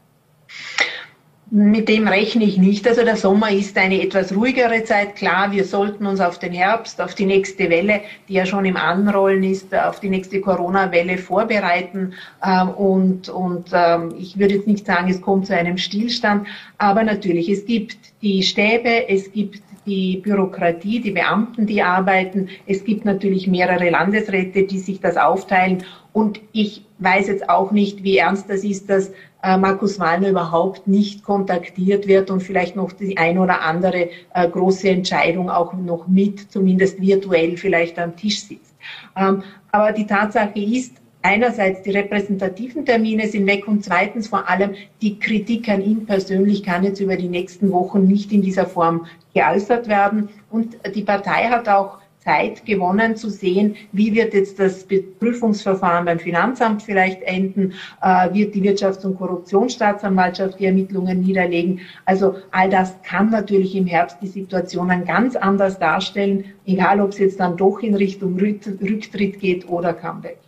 [1.54, 2.88] Mit dem rechne ich nicht.
[2.88, 5.16] Also der Sommer ist eine etwas ruhigere Zeit.
[5.16, 8.78] Klar, wir sollten uns auf den Herbst, auf die nächste Welle, die ja schon im
[8.78, 12.14] Anrollen ist, auf die nächste Corona-Welle vorbereiten.
[12.42, 16.46] Ähm, und, und ähm, ich würde jetzt nicht sagen, es kommt zu einem Stillstand.
[16.78, 22.48] Aber natürlich, es gibt die Stäbe, es gibt die Bürokratie, die Beamten, die arbeiten.
[22.66, 25.84] Es gibt natürlich mehrere Landesräte, die sich das aufteilen.
[26.14, 29.12] Und ich weiß jetzt auch nicht, wie ernst das ist, dass
[29.42, 34.48] äh, Markus Wallner überhaupt nicht kontaktiert wird und vielleicht noch die ein oder andere äh,
[34.48, 38.74] große Entscheidung auch noch mit, zumindest virtuell vielleicht am Tisch sitzt.
[39.16, 44.74] Ähm, aber die Tatsache ist, einerseits die repräsentativen Termine sind weg und zweitens vor allem
[45.00, 49.06] die Kritik an ihm persönlich kann jetzt über die nächsten Wochen nicht in dieser Form
[49.34, 50.28] geäußert werden.
[50.50, 54.86] Und die Partei hat auch Zeit gewonnen zu sehen, wie wird jetzt das
[55.18, 61.80] Prüfungsverfahren beim Finanzamt vielleicht enden, äh, wird die Wirtschafts- und Korruptionsstaatsanwaltschaft die Ermittlungen niederlegen.
[62.04, 67.10] Also all das kann natürlich im Herbst die Situation dann ganz anders darstellen, egal ob
[67.10, 70.38] es jetzt dann doch in Richtung Rücktritt geht oder Comeback.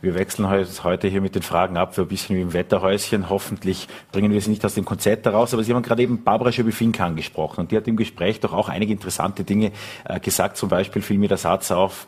[0.00, 3.28] Wir wechseln heute hier mit den Fragen ab, für ein bisschen wie im Wetterhäuschen.
[3.28, 5.52] Hoffentlich bringen wir sie nicht aus dem Konzept heraus.
[5.52, 8.68] Aber Sie haben gerade eben Barbara Schöbi-Fink angesprochen und die hat im Gespräch doch auch
[8.68, 9.72] einige interessante Dinge
[10.04, 10.56] äh, gesagt.
[10.56, 12.06] Zum Beispiel fiel mir der Satz auf,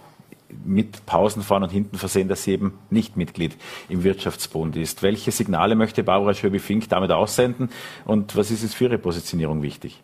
[0.64, 3.56] mit Pausen vorne und hinten versehen, dass sie eben nicht Mitglied
[3.88, 5.02] im Wirtschaftsbund ist.
[5.02, 7.70] Welche Signale möchte Barbara Schöbi-Fink damit aussenden
[8.04, 10.02] und was ist es für ihre Positionierung wichtig?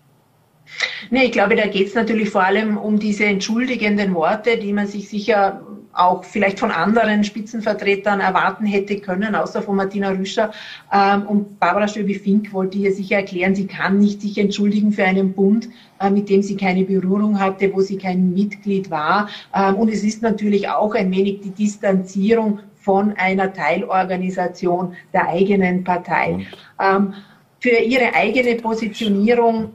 [1.10, 4.88] Nee, ich glaube, da geht es natürlich vor allem um diese entschuldigenden Worte, die man
[4.88, 5.62] sich sicher
[5.96, 10.52] auch vielleicht von anderen Spitzenvertretern erwarten hätte können, außer von Martina Rüscher.
[10.92, 15.32] Ähm, und Barbara Stöbi-Fink wollte hier sicher erklären, sie kann nicht sich entschuldigen für einen
[15.32, 15.68] Bund,
[16.00, 19.28] äh, mit dem sie keine Berührung hatte, wo sie kein Mitglied war.
[19.54, 25.82] Ähm, und es ist natürlich auch ein wenig die Distanzierung von einer Teilorganisation der eigenen
[25.82, 26.46] Partei.
[26.80, 27.14] Ähm,
[27.58, 29.70] für ihre eigene Positionierung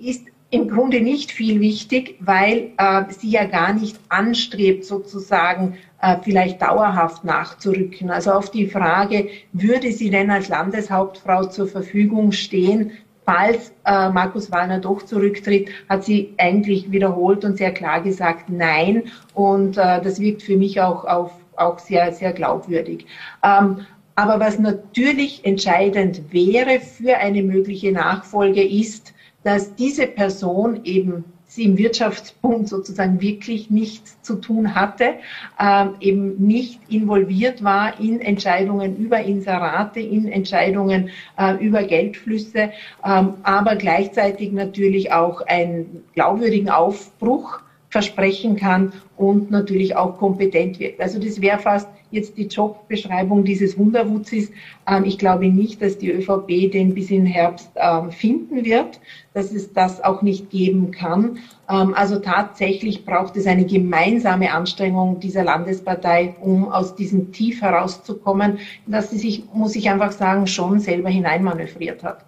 [0.00, 6.16] ist im Grunde nicht viel wichtig, weil äh, sie ja gar nicht anstrebt, sozusagen äh,
[6.22, 8.10] vielleicht dauerhaft nachzurücken.
[8.10, 12.92] Also auf die Frage, würde sie denn als Landeshauptfrau zur Verfügung stehen,
[13.24, 19.04] falls äh, Markus Wallner doch zurücktritt, hat sie eigentlich wiederholt und sehr klar gesagt, nein.
[19.34, 23.06] Und äh, das wirkt für mich auch, auf, auch sehr, sehr glaubwürdig.
[23.44, 23.86] Ähm,
[24.16, 31.64] aber was natürlich entscheidend wäre für eine mögliche Nachfolge ist, dass diese Person eben sie
[31.64, 35.14] im Wirtschaftsbund sozusagen wirklich nichts zu tun hatte,
[35.58, 42.70] ähm, eben nicht involviert war in Entscheidungen über Inserate, in Entscheidungen äh, über Geldflüsse,
[43.04, 51.00] ähm, aber gleichzeitig natürlich auch einen glaubwürdigen Aufbruch versprechen kann und natürlich auch kompetent wird.
[51.00, 54.50] Also das wäre fast jetzt die Jobbeschreibung dieses Wunderwutzis.
[54.86, 59.00] Ähm, ich glaube nicht, dass die ÖVP den bis in Herbst ähm, finden wird,
[59.34, 61.38] dass es das auch nicht geben kann.
[61.68, 68.58] Ähm, also tatsächlich braucht es eine gemeinsame Anstrengung dieser Landespartei, um aus diesem Tief herauszukommen,
[68.86, 72.24] dass sie sich, muss ich einfach sagen, schon selber hineinmanövriert hat.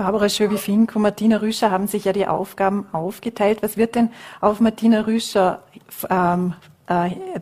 [0.00, 3.62] Barbara Schöbi-Fink und Martina Rüscher haben sich ja die Aufgaben aufgeteilt.
[3.62, 4.08] Was wird denn
[4.40, 5.62] auf Martina Rüscher
[6.08, 6.79] ähm, äh,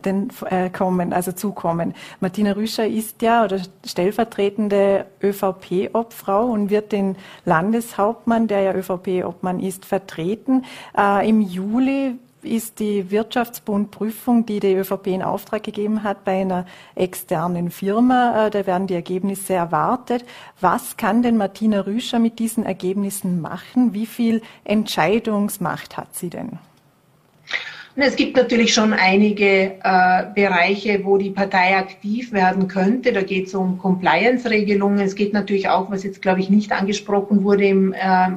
[0.05, 1.95] den, äh, kommen, also zukommen.
[2.19, 9.85] Martina Rüscher ist ja oder stellvertretende ÖVP-Obfrau und wird den Landeshauptmann, der ja ÖVP-Obmann ist,
[9.85, 10.65] vertreten.
[10.97, 16.65] Äh, Im Juli ist die Wirtschaftsbundprüfung, die die ÖVP in Auftrag gegeben hat, bei einer
[16.95, 18.47] externen Firma.
[18.47, 20.23] Äh, da werden die Ergebnisse erwartet.
[20.61, 23.93] Was kann denn Martina Rüscher mit diesen Ergebnissen machen?
[23.93, 26.59] Wie viel Entscheidungsmacht hat sie denn?
[28.01, 33.11] Es gibt natürlich schon einige äh, Bereiche, wo die Partei aktiv werden könnte.
[33.11, 34.99] Da geht es um Compliance-Regelungen.
[34.99, 38.29] Es geht natürlich auch, was jetzt, glaube ich, nicht angesprochen wurde im, äh,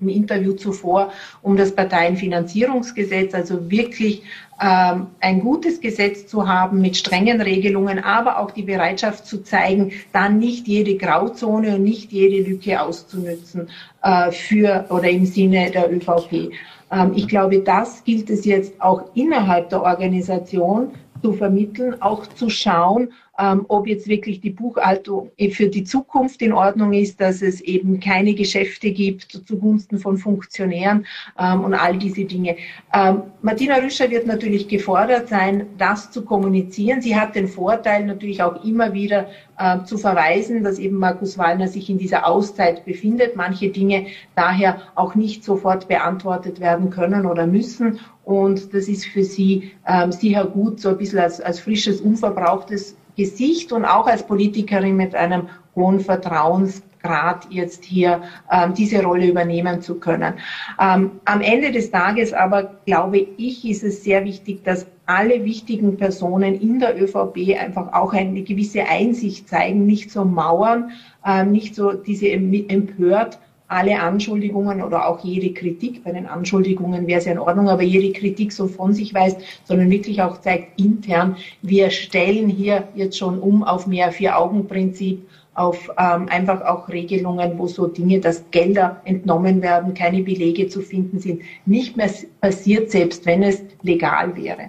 [0.00, 4.22] im Interview zuvor, um das Parteienfinanzierungsgesetz, also wirklich
[4.60, 9.92] ähm, ein gutes Gesetz zu haben mit strengen Regelungen, aber auch die Bereitschaft zu zeigen,
[10.12, 13.68] dann nicht jede Grauzone und nicht jede Lücke auszunützen
[14.02, 16.52] äh, für oder im Sinne der ÖVP.
[16.90, 22.48] Ähm, ich glaube, das gilt es jetzt auch innerhalb der Organisation zu vermitteln, auch zu
[22.48, 27.60] schauen, ähm, ob jetzt wirklich die Buchhaltung für die Zukunft in Ordnung ist, dass es
[27.60, 31.06] eben keine Geschäfte gibt zugunsten von Funktionären
[31.38, 32.56] ähm, und all diese Dinge.
[32.92, 37.00] Ähm, Martina Rüscher wird natürlich gefordert sein, das zu kommunizieren.
[37.00, 41.68] Sie hat den Vorteil natürlich auch immer wieder äh, zu verweisen, dass eben Markus Wallner
[41.68, 47.46] sich in dieser Auszeit befindet, manche Dinge daher auch nicht sofort beantwortet werden können oder
[47.46, 48.00] müssen.
[48.24, 52.96] Und das ist für sie ähm, sicher gut, so ein bisschen als, als frisches, unverbrauchtes
[53.18, 59.82] Gesicht und auch als Politikerin mit einem hohen Vertrauensgrad jetzt hier ähm, diese Rolle übernehmen
[59.82, 60.34] zu können.
[60.80, 65.96] Ähm, am Ende des Tages aber glaube ich, ist es sehr wichtig, dass alle wichtigen
[65.96, 70.92] Personen in der ÖVP einfach auch eine gewisse Einsicht zeigen, nicht so mauern,
[71.26, 77.18] ähm, nicht so diese empört alle Anschuldigungen oder auch jede Kritik, bei den Anschuldigungen wäre
[77.18, 80.80] es ja in Ordnung, aber jede Kritik so von sich weist, sondern wirklich auch zeigt
[80.80, 87.58] intern, wir stellen hier jetzt schon um auf mehr Vier-Augen-Prinzip, auf ähm, einfach auch Regelungen,
[87.58, 92.90] wo so Dinge, dass Gelder entnommen werden, keine Belege zu finden sind, nicht mehr passiert,
[92.90, 94.68] selbst wenn es legal wäre.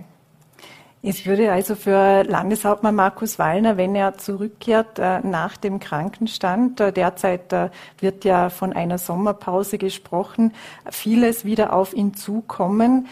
[1.02, 6.92] Es würde also für Landeshauptmann Markus Wallner, wenn er zurückkehrt äh, nach dem Krankenstand, äh,
[6.92, 10.54] derzeit äh, wird ja von einer Sommerpause gesprochen,
[10.92, 13.08] vieles wieder auf ihn zukommen.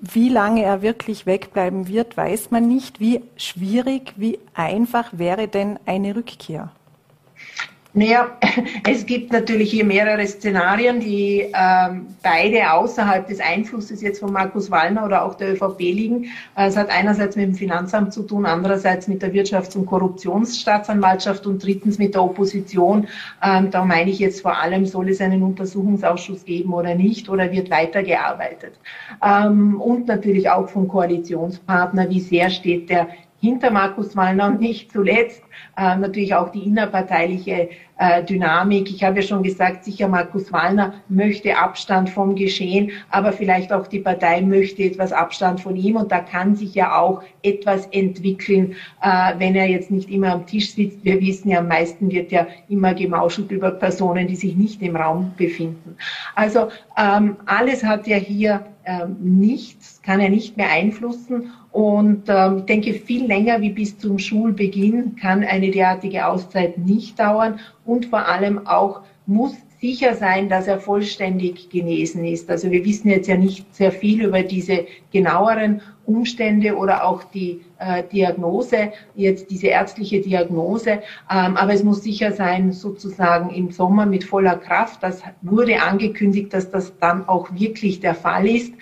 [0.00, 3.00] Wie lange er wirklich wegbleiben wird, weiß man nicht.
[3.00, 6.70] Wie schwierig, wie einfach wäre denn eine Rückkehr?
[7.96, 8.28] Naja,
[8.86, 14.70] es gibt natürlich hier mehrere Szenarien, die ähm, beide außerhalb des Einflusses jetzt von Markus
[14.70, 16.24] Wallner oder auch der ÖVP liegen.
[16.56, 21.46] Äh, es hat einerseits mit dem Finanzamt zu tun, andererseits mit der Wirtschafts- und Korruptionsstaatsanwaltschaft
[21.46, 23.08] und drittens mit der Opposition.
[23.42, 27.50] Ähm, da meine ich jetzt vor allem, soll es einen Untersuchungsausschuss geben oder nicht oder
[27.50, 28.74] wird weitergearbeitet.
[29.24, 33.08] Ähm, und natürlich auch vom Koalitionspartner, wie sehr steht der
[33.40, 35.42] hinter Markus Wallner und nicht zuletzt
[35.76, 37.68] äh, natürlich auch die innerparteiliche
[37.98, 38.90] äh, Dynamik.
[38.90, 43.86] Ich habe ja schon gesagt, sicher Markus Wallner möchte Abstand vom Geschehen, aber vielleicht auch
[43.86, 48.74] die Partei möchte etwas Abstand von ihm und da kann sich ja auch etwas entwickeln,
[49.02, 51.04] äh, wenn er jetzt nicht immer am Tisch sitzt.
[51.04, 54.96] Wir wissen ja, am meisten wird ja immer gemauschelt über Personen, die sich nicht im
[54.96, 55.96] Raum befinden.
[56.34, 56.68] Also
[56.98, 61.50] ähm, alles hat ja hier ähm, nichts, kann er nicht mehr einflussen.
[61.76, 67.20] Und ähm, ich denke, viel länger wie bis zum Schulbeginn kann eine derartige Auszeit nicht
[67.20, 67.60] dauern.
[67.84, 72.48] Und vor allem auch muss sicher sein, dass er vollständig genesen ist.
[72.48, 77.60] Also wir wissen jetzt ja nicht sehr viel über diese genaueren Umstände oder auch die
[77.78, 81.02] äh, Diagnose, jetzt diese ärztliche Diagnose.
[81.30, 85.02] Ähm, aber es muss sicher sein, sozusagen im Sommer mit voller Kraft.
[85.02, 88.72] Das wurde angekündigt, dass das dann auch wirklich der Fall ist.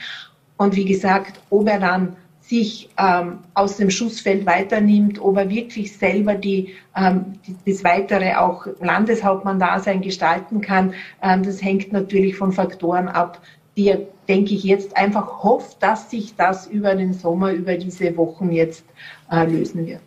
[0.59, 5.97] Und wie gesagt, ob er dann sich ähm, aus dem Schussfeld weiternimmt, ob er wirklich
[5.97, 12.53] selber die, ähm, die, das weitere auch Landeshauptmann-Dasein gestalten kann, ähm, das hängt natürlich von
[12.53, 13.41] Faktoren ab,
[13.77, 18.15] die er, denke ich, jetzt einfach hofft, dass sich das über den Sommer, über diese
[18.17, 18.85] Wochen jetzt
[19.31, 20.03] äh, lösen wird.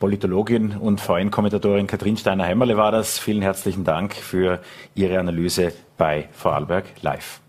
[0.00, 3.18] Politologin und VN-Kommentatorin Katrin Steiner-Hämmerle war das.
[3.18, 4.60] Vielen herzlichen Dank für
[4.94, 7.40] Ihre Analyse bei Vorarlberg Live.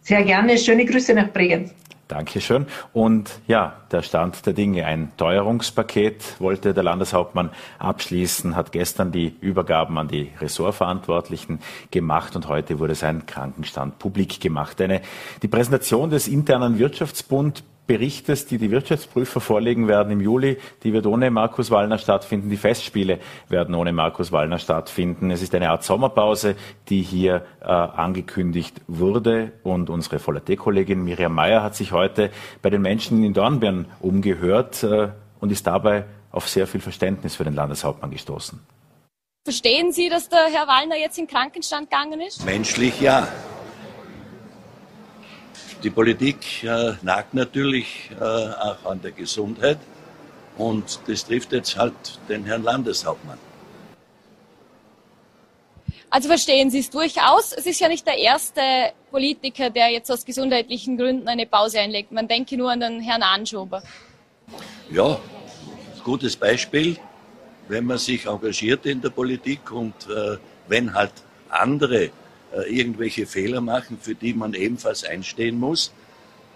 [0.00, 0.56] Sehr gerne.
[0.56, 1.74] Schöne Grüße nach Bregenz.
[2.08, 2.66] Dankeschön.
[2.94, 4.86] Und ja, der Stand der Dinge.
[4.86, 12.48] Ein Teuerungspaket wollte der Landeshauptmann abschließen, hat gestern die Übergaben an die Ressortverantwortlichen gemacht und
[12.48, 14.80] heute wurde sein Krankenstand publik gemacht.
[14.80, 15.02] Eine,
[15.42, 20.58] die Präsentation des internen Wirtschaftsbund Berichtes, die die Wirtschaftsprüfer vorlegen werden im Juli.
[20.84, 22.50] Die wird ohne Markus Wallner stattfinden.
[22.50, 25.32] Die Festspiele werden ohne Markus Wallner stattfinden.
[25.32, 26.54] Es ist eine Art Sommerpause,
[26.88, 29.52] die hier äh, angekündigt wurde.
[29.64, 32.30] Und unsere Vollerte-Kollegin Miriam Mayer hat sich heute
[32.62, 35.08] bei den Menschen in Dornbirn umgehört äh,
[35.40, 38.60] und ist dabei auf sehr viel Verständnis für den Landeshauptmann gestoßen.
[39.44, 42.44] Verstehen Sie, dass der Herr Wallner jetzt in Krankenstand gegangen ist?
[42.44, 43.26] Menschlich ja.
[45.82, 49.78] Die Politik äh, nagt natürlich äh, auch an der Gesundheit
[50.56, 51.94] und das trifft jetzt halt
[52.28, 53.38] den Herrn Landeshauptmann.
[56.10, 57.52] Also verstehen Sie es durchaus.
[57.52, 58.60] Es ist ja nicht der erste
[59.10, 62.12] Politiker, der jetzt aus gesundheitlichen Gründen eine Pause einlegt.
[62.12, 63.82] Man denke nur an den Herrn Anschober.
[64.90, 65.20] Ja,
[66.02, 66.96] gutes Beispiel,
[67.68, 71.12] wenn man sich engagiert in der Politik und äh, wenn halt
[71.50, 72.10] andere
[72.68, 75.92] irgendwelche Fehler machen, für die man ebenfalls einstehen muss,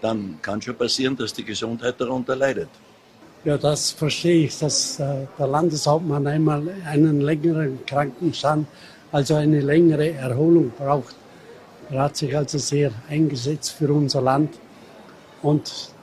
[0.01, 2.69] dann kann schon passieren, dass die Gesundheit darunter leidet.
[3.45, 8.67] Ja, das verstehe ich, dass äh, der Landeshauptmann einmal einen längeren Krankenstand,
[9.11, 11.15] also eine längere Erholung braucht.
[11.89, 14.57] Er hat sich also sehr eingesetzt für unser Land.
[15.41, 15.93] Und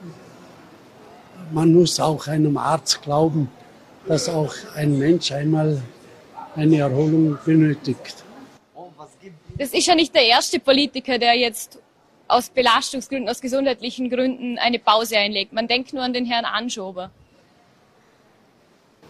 [1.51, 3.49] man muss auch einem Arzt glauben,
[4.07, 5.81] dass auch ein Mensch einmal
[6.55, 8.23] eine Erholung benötigt.
[9.61, 11.77] Das ist ja nicht der erste Politiker, der jetzt
[12.27, 15.53] aus Belastungsgründen, aus gesundheitlichen Gründen eine Pause einlegt.
[15.53, 17.11] Man denkt nur an den Herrn Anschober.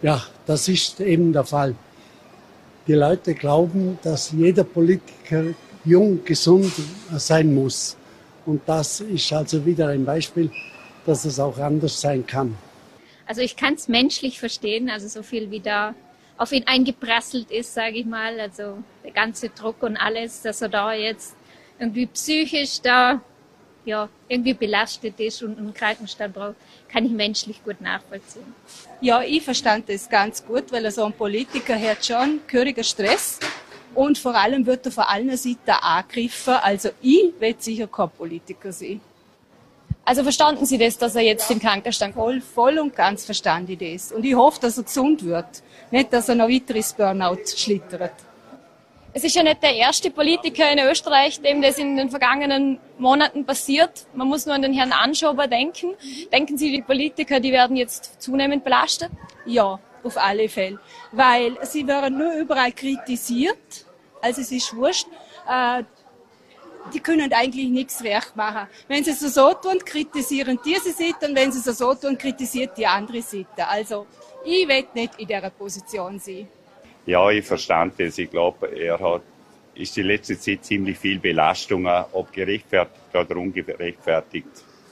[0.02, 1.74] Ja, das ist eben der Fall.
[2.86, 5.54] Die Leute glauben, dass jeder Politiker
[5.86, 6.70] jung, gesund
[7.16, 7.96] sein muss.
[8.44, 10.50] Und das ist also wieder ein Beispiel,
[11.06, 12.58] dass es auch anders sein kann.
[13.24, 15.94] Also ich kann es menschlich verstehen, also so viel wie da
[16.36, 18.38] auf ihn eingeprasselt ist, sage ich mal.
[18.38, 21.34] Also der ganze Druck und alles, dass er da jetzt
[21.78, 23.20] irgendwie psychisch da
[23.84, 26.54] ja, irgendwie belastet ist und einen Krankenstand braucht,
[26.88, 28.54] kann ich menschlich gut nachvollziehen.
[29.00, 33.40] Ja, ich verstand das ganz gut, weil er so ein Politiker hat schon gehöriger Stress
[33.94, 36.54] und vor allem wird er vor allen Seiten angegriffen.
[36.54, 39.00] Also ich will sicher kein Politiker sein.
[40.04, 43.78] Also verstanden Sie das, dass er jetzt im Krankenstand voll, voll und ganz verstand ich
[43.78, 44.10] das.
[44.10, 45.62] Und ich hoffe, dass er gesund wird.
[45.92, 48.12] Nicht, dass er noch weiter ins Burnout schlittert.
[49.14, 53.44] Es ist ja nicht der erste Politiker in Österreich, dem das in den vergangenen Monaten
[53.44, 54.06] passiert.
[54.14, 55.94] Man muss nur an den Herrn Anschober denken.
[56.32, 59.10] Denken Sie, die Politiker, die werden jetzt zunehmend belastet?
[59.44, 60.80] Ja, auf alle Fälle.
[61.12, 63.84] Weil sie werden nur überall kritisiert.
[64.22, 65.06] Also es ist wurscht.
[65.46, 65.82] Äh,
[66.94, 68.66] die können eigentlich nichts recht machen.
[68.88, 72.78] Wenn sie es so tun, kritisieren diese Seite und wenn sie es so tun, kritisiert
[72.78, 73.68] die andere Seite.
[73.68, 74.06] Also
[74.44, 76.48] ich will nicht in dieser Position sein.
[77.06, 78.18] Ja, ich verstand das.
[78.18, 79.22] Ich glaube, er hat
[79.74, 84.48] ist die letzte Zeit ziemlich viel Belastung, ob gerechtfertigt oder ungerechtfertigt,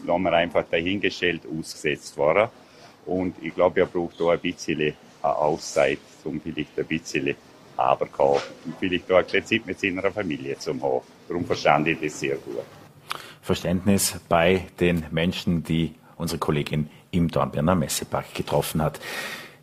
[0.07, 2.49] lassen wir einfach dahingestellt ausgesetzt worden.
[3.07, 7.35] Und ich glaube, er braucht da ein bisschen eine Auszeit, um vielleicht ein bisschen
[7.77, 8.09] aber
[8.64, 11.01] und vielleicht auch ein bisschen Zeit mit seiner Familie zu haben.
[11.29, 12.62] Darum verstand ich das sehr gut.
[13.40, 19.01] Verständnis bei den Menschen, die unsere Kollegin im Dornbirner Messepark getroffen hat.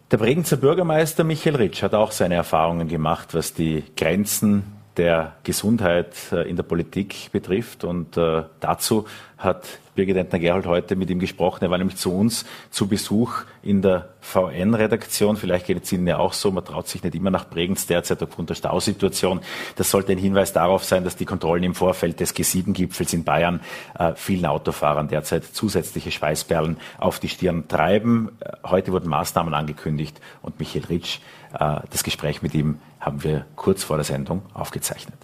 [0.09, 4.63] Der Bregenzer Bürgermeister Michael Ritsch hat auch seine Erfahrungen gemacht, was die Grenzen
[4.97, 7.83] der Gesundheit äh, in der Politik betrifft.
[7.83, 9.05] Und äh, dazu
[9.37, 11.63] hat Birgit Entner-Gerhold heute mit ihm gesprochen.
[11.63, 15.37] Er war nämlich zu uns zu Besuch in der VN-Redaktion.
[15.37, 16.51] Vielleicht geht es Ihnen ja auch so.
[16.51, 19.41] Man traut sich nicht immer nach Bregenz derzeit aufgrund der Stausituation.
[19.75, 23.59] Das sollte ein Hinweis darauf sein, dass die Kontrollen im Vorfeld des G7-Gipfels in Bayern
[23.97, 28.31] äh, vielen Autofahrern derzeit zusätzliche Schweißperlen auf die Stirn treiben.
[28.39, 31.19] Äh, heute wurden Maßnahmen angekündigt und Michael Ritsch,
[31.57, 35.17] das Gespräch mit ihm haben wir kurz vor der Sendung aufgezeichnet.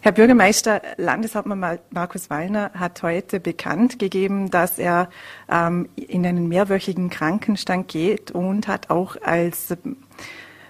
[0.00, 5.08] Herr Bürgermeister, Landeshauptmann Markus Wallner hat heute bekannt gegeben, dass er
[5.50, 9.74] ähm, in einen mehrwöchigen Krankenstand geht und hat auch als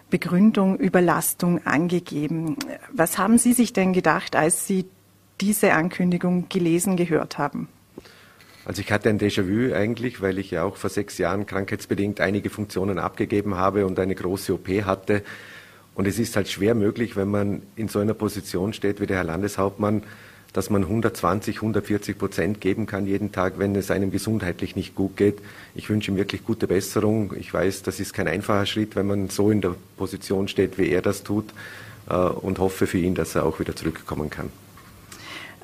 [0.09, 2.57] Begründung Überlastung angegeben.
[2.93, 4.87] Was haben Sie sich denn gedacht, als Sie
[5.41, 7.68] diese Ankündigung gelesen, gehört haben?
[8.65, 12.51] Also ich hatte ein Déjà-vu eigentlich, weil ich ja auch vor sechs Jahren krankheitsbedingt einige
[12.51, 15.23] Funktionen abgegeben habe und eine große OP hatte
[15.95, 19.19] und es ist halt schwer möglich, wenn man in so einer Position steht wie der
[19.19, 20.03] Herr Landeshauptmann,
[20.53, 25.17] dass man 120, 140 Prozent geben kann jeden Tag, wenn es einem gesundheitlich nicht gut
[25.17, 25.39] geht.
[25.75, 27.35] Ich wünsche ihm wirklich gute Besserung.
[27.37, 30.89] Ich weiß, das ist kein einfacher Schritt, wenn man so in der Position steht, wie
[30.91, 31.47] er das tut,
[32.09, 34.51] äh, und hoffe für ihn, dass er auch wieder zurückkommen kann.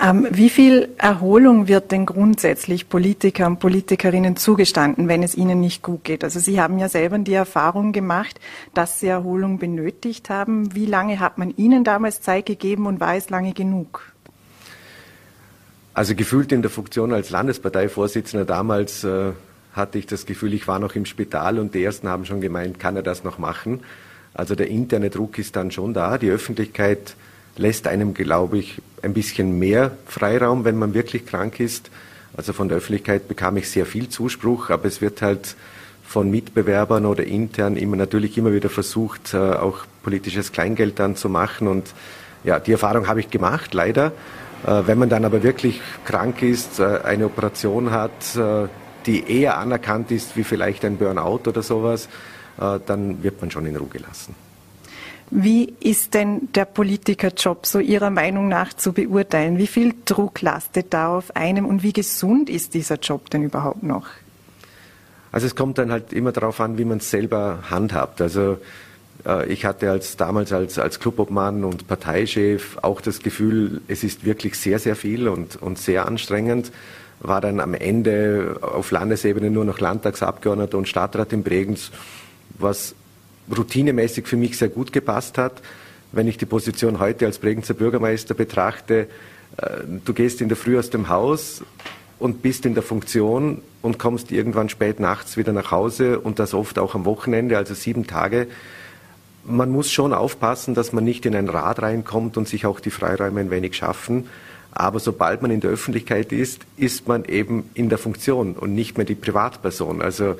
[0.03, 5.83] Ähm, wie viel Erholung wird denn grundsätzlich Politikern und Politikerinnen zugestanden, wenn es ihnen nicht
[5.83, 6.25] gut geht?
[6.25, 8.41] Also Sie haben ja selber die Erfahrung gemacht,
[8.73, 10.75] dass Sie Erholung benötigt haben.
[10.75, 14.11] Wie lange hat man Ihnen damals Zeit gegeben und war es lange genug?
[15.93, 19.33] Also gefühlt in der Funktion als Landesparteivorsitzender damals äh,
[19.75, 22.81] hatte ich das Gefühl, ich war noch im Spital und die Ersten haben schon gemeint,
[22.81, 23.81] kann er das noch machen?
[24.33, 26.17] Also der interne Druck ist dann schon da.
[26.17, 27.17] Die Öffentlichkeit
[27.57, 31.91] lässt einem, glaube ich, ein bisschen mehr Freiraum, wenn man wirklich krank ist.
[32.37, 35.57] Also von der Öffentlichkeit bekam ich sehr viel Zuspruch, aber es wird halt
[36.11, 41.29] von Mitbewerbern oder intern immer natürlich immer wieder versucht, äh, auch politisches Kleingeld dann zu
[41.29, 41.69] machen.
[41.69, 41.95] Und
[42.43, 44.13] ja, die Erfahrung habe ich gemacht, leider.
[44.67, 48.11] Äh, wenn man dann aber wirklich krank ist, äh, eine Operation hat,
[49.07, 52.09] die eher anerkannt ist wie vielleicht ein Burnout oder sowas,
[52.59, 54.35] dann wird man schon in Ruhe gelassen.
[55.31, 59.59] Wie ist denn der Politikerjob so Ihrer Meinung nach zu beurteilen?
[59.59, 63.85] Wie viel Druck lastet da auf einem und wie gesund ist dieser Job denn überhaupt
[63.85, 64.09] noch?
[65.31, 68.21] Also es kommt dann halt immer darauf an, wie man es selber handhabt.
[68.21, 68.59] Also
[69.25, 74.25] äh, ich hatte als damals als, als Clubobmann und Parteichef auch das Gefühl, es ist
[74.25, 76.73] wirklich sehr, sehr viel und, und sehr anstrengend.
[77.21, 81.93] War dann am Ende auf Landesebene nur noch Landtagsabgeordneter und Stadtrat in Bregenz,
[82.59, 82.97] was
[83.57, 85.63] routinemäßig für mich sehr gut gepasst hat.
[86.13, 89.07] Wenn ich die Position heute als Bregenzer Bürgermeister betrachte,
[89.57, 89.69] äh,
[90.05, 91.63] du gehst in der Früh aus dem Haus
[92.19, 96.55] und bist in der Funktion und kommst irgendwann spät nachts wieder nach Hause und das
[96.55, 98.47] oft auch am Wochenende, also sieben Tage.
[99.45, 102.91] Man muss schon aufpassen, dass man nicht in ein Rad reinkommt und sich auch die
[102.91, 104.27] Freiräume ein wenig schaffen.
[104.73, 108.99] Aber sobald man in der Öffentlichkeit ist, ist man eben in der Funktion und nicht
[108.99, 110.03] mehr die Privatperson.
[110.03, 110.37] Also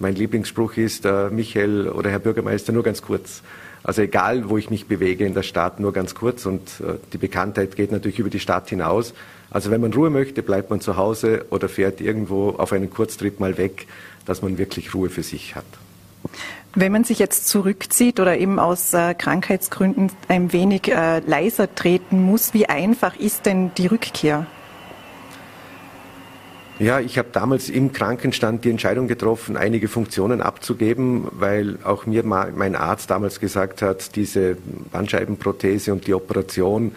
[0.00, 3.42] mein Lieblingsspruch ist, äh, Michael oder Herr Bürgermeister, nur ganz kurz.
[3.82, 6.46] Also egal, wo ich mich bewege in der Stadt, nur ganz kurz.
[6.46, 9.14] Und äh, die Bekanntheit geht natürlich über die Stadt hinaus.
[9.50, 13.40] Also wenn man Ruhe möchte, bleibt man zu Hause oder fährt irgendwo auf einen Kurztrip
[13.40, 13.86] mal weg,
[14.26, 15.64] dass man wirklich Ruhe für sich hat.
[16.74, 22.22] Wenn man sich jetzt zurückzieht oder eben aus äh, Krankheitsgründen ein wenig äh, leiser treten
[22.22, 24.46] muss, wie einfach ist denn die Rückkehr?
[26.80, 32.24] Ja, ich habe damals im Krankenstand die Entscheidung getroffen, einige Funktionen abzugeben, weil auch mir
[32.24, 34.56] mein Arzt damals gesagt hat, diese
[34.90, 36.92] Bandscheibenprothese und die Operation,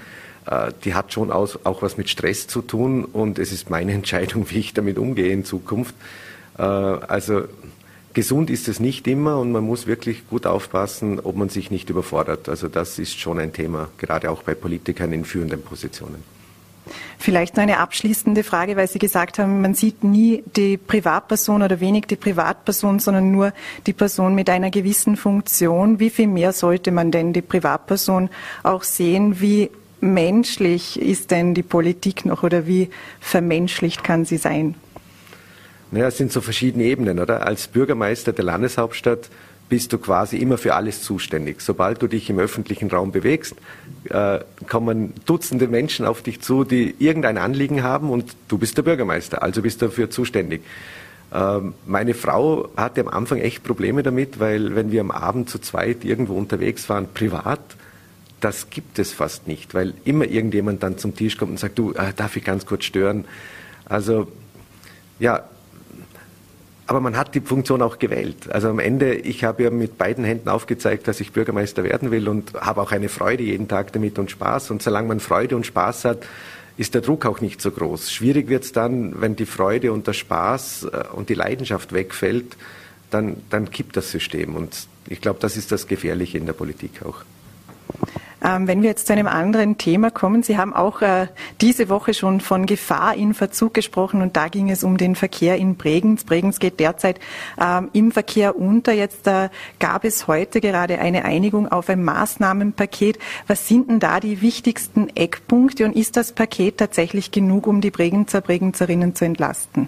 [0.45, 4.49] äh, die hat schon auch was mit Stress zu tun und es ist meine Entscheidung,
[4.51, 5.95] wie ich damit umgehe in Zukunft.
[6.57, 7.43] Äh, also
[8.13, 11.89] gesund ist es nicht immer und man muss wirklich gut aufpassen, ob man sich nicht
[11.89, 12.47] überfordert.
[12.47, 16.23] Also das ist schon ein Thema, gerade auch bei Politikern in führenden Positionen.
[17.17, 21.79] Vielleicht noch eine abschließende Frage, weil Sie gesagt haben, man sieht nie die Privatperson oder
[21.79, 23.53] wenig die Privatperson, sondern nur
[23.87, 25.99] die Person mit einer gewissen Funktion.
[25.99, 28.29] Wie viel mehr sollte man denn die Privatperson
[28.63, 29.39] auch sehen?
[29.39, 29.69] Wie
[30.01, 32.89] menschlich ist denn die Politik noch oder wie
[33.21, 34.75] vermenschlicht kann sie sein?
[35.91, 37.45] Naja, es sind so verschiedene Ebenen, oder?
[37.45, 39.29] Als Bürgermeister der Landeshauptstadt
[39.69, 41.61] bist du quasi immer für alles zuständig.
[41.61, 43.55] Sobald du dich im öffentlichen Raum bewegst,
[44.09, 48.83] äh, kommen Dutzende Menschen auf dich zu, die irgendein Anliegen haben und du bist der
[48.83, 50.61] Bürgermeister, also bist du dafür zuständig.
[51.33, 55.59] Ähm, meine Frau hatte am Anfang echt Probleme damit, weil wenn wir am Abend zu
[55.59, 57.61] zweit irgendwo unterwegs waren, privat,
[58.39, 61.93] das gibt es fast nicht, weil immer irgendjemand dann zum Tisch kommt und sagt, du,
[61.93, 63.25] äh, darf ich ganz kurz stören?
[63.85, 64.27] Also
[65.19, 65.43] ja,
[66.93, 68.51] aber man hat die Funktion auch gewählt.
[68.51, 72.29] Also am Ende, ich habe ja mit beiden Händen aufgezeigt, dass ich Bürgermeister werden will
[72.29, 74.69] und habe auch eine Freude jeden Tag damit und Spaß.
[74.69, 76.27] Und solange man Freude und Spaß hat,
[76.77, 78.11] ist der Druck auch nicht so groß.
[78.11, 82.57] Schwierig wird es dann, wenn die Freude und der Spaß äh, und die Leidenschaft wegfällt,
[83.09, 84.55] dann, dann kippt das System.
[84.55, 87.23] Und ich glaube, das ist das Gefährliche in der Politik auch.
[88.43, 91.27] Ähm, wenn wir jetzt zu einem anderen Thema kommen, Sie haben auch äh,
[91.61, 95.57] diese Woche schon von Gefahr in Verzug gesprochen und da ging es um den Verkehr
[95.57, 96.25] in Bregenz.
[96.25, 97.19] Bregenz geht derzeit
[97.59, 98.91] ähm, im Verkehr unter.
[98.91, 103.17] Jetzt äh, gab es heute gerade eine Einigung auf ein Maßnahmenpaket.
[103.47, 107.91] Was sind denn da die wichtigsten Eckpunkte und ist das Paket tatsächlich genug, um die
[107.91, 109.87] Bregenzer, Bregenzerinnen zu entlasten?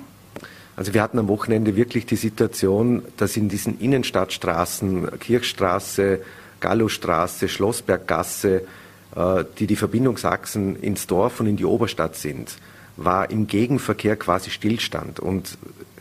[0.78, 6.22] Also wir hatten am Wochenende wirklich die Situation, dass in diesen Innenstadtstraßen, Kirchstraße,
[6.60, 8.64] Gallostraße, Schlossberggasse,
[9.16, 12.56] äh, die die Verbindungsachsen ins Dorf und in die Oberstadt sind,
[12.98, 15.20] war im Gegenverkehr quasi Stillstand.
[15.20, 15.58] Und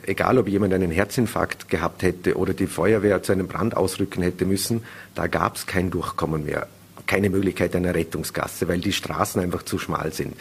[0.06, 4.44] egal, ob jemand einen Herzinfarkt gehabt hätte oder die Feuerwehr zu einem Brand ausrücken hätte
[4.44, 4.82] müssen,
[5.14, 6.66] da gab es kein Durchkommen mehr,
[7.06, 10.34] keine Möglichkeit einer Rettungsgasse, weil die Straßen einfach zu schmal sind.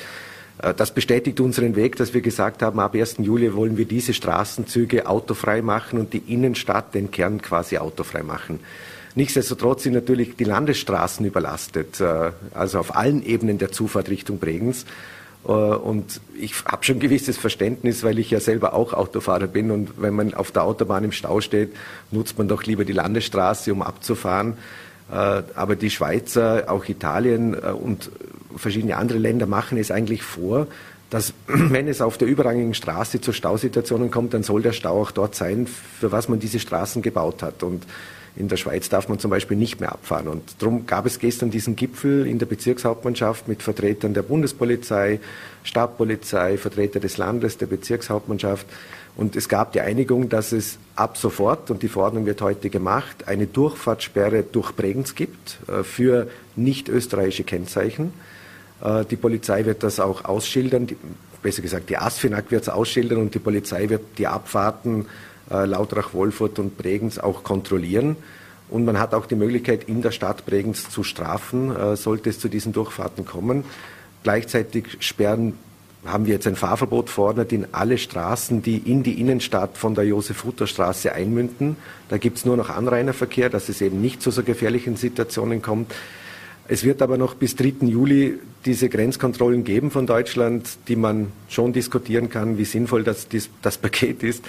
[0.59, 3.17] Äh, das bestätigt unseren Weg, dass wir gesagt haben, ab 1.
[3.19, 8.59] Juli wollen wir diese Straßenzüge autofrei machen und die Innenstadt, den Kern quasi autofrei machen.
[9.15, 14.85] Nichtsdestotrotz sind natürlich die Landesstraßen überlastet, äh, also auf allen Ebenen der Zufahrt Richtung Bregenz.
[15.45, 19.69] Äh, und ich habe schon ein gewisses Verständnis, weil ich ja selber auch Autofahrer bin.
[19.69, 21.73] Und wenn man auf der Autobahn im Stau steht,
[22.11, 24.57] nutzt man doch lieber die Landesstraße, um abzufahren.
[25.11, 28.09] Äh, aber die Schweizer, auch Italien und
[28.55, 30.67] verschiedene andere Länder machen es eigentlich vor,
[31.11, 35.11] dass wenn es auf der überrangigen Straße zu Stausituationen kommt, dann soll der Stau auch
[35.11, 37.61] dort sein, für was man diese Straßen gebaut hat.
[37.61, 37.85] Und
[38.35, 40.27] in der Schweiz darf man zum Beispiel nicht mehr abfahren.
[40.27, 45.19] Und darum gab es gestern diesen Gipfel in der Bezirkshauptmannschaft mit Vertretern der Bundespolizei,
[45.63, 48.65] Stadtpolizei, Vertreter des Landes, der Bezirkshauptmannschaft.
[49.15, 53.27] Und es gab die Einigung, dass es ab sofort, und die Verordnung wird heute gemacht,
[53.27, 58.13] eine Durchfahrtssperre durch Bregenz gibt äh, für nicht österreichische Kennzeichen.
[58.83, 60.87] Äh, die Polizei wird das auch ausschildern,
[61.43, 65.05] besser gesagt, die ASFINAG wird es ausschildern und die Polizei wird die Abfahrten
[65.53, 68.15] äh, Lautrach, Wolfurt und Bregenz auch kontrollieren.
[68.69, 72.39] Und man hat auch die Möglichkeit, in der Stadt Bregenz zu strafen, äh, sollte es
[72.39, 73.63] zu diesen Durchfahrten kommen.
[74.23, 75.53] Gleichzeitig sperren
[76.05, 80.05] haben wir jetzt ein Fahrverbot verordnet in alle Straßen, die in die Innenstadt von der
[80.05, 81.77] Josef-Hutter-Straße einmünden.
[82.09, 85.93] Da gibt es nur noch Anrainerverkehr, dass es eben nicht zu so gefährlichen Situationen kommt.
[86.67, 87.73] Es wird aber noch bis 3.
[87.81, 93.27] Juli diese Grenzkontrollen geben von Deutschland, die man schon diskutieren kann, wie sinnvoll das,
[93.61, 94.45] das Paket ist.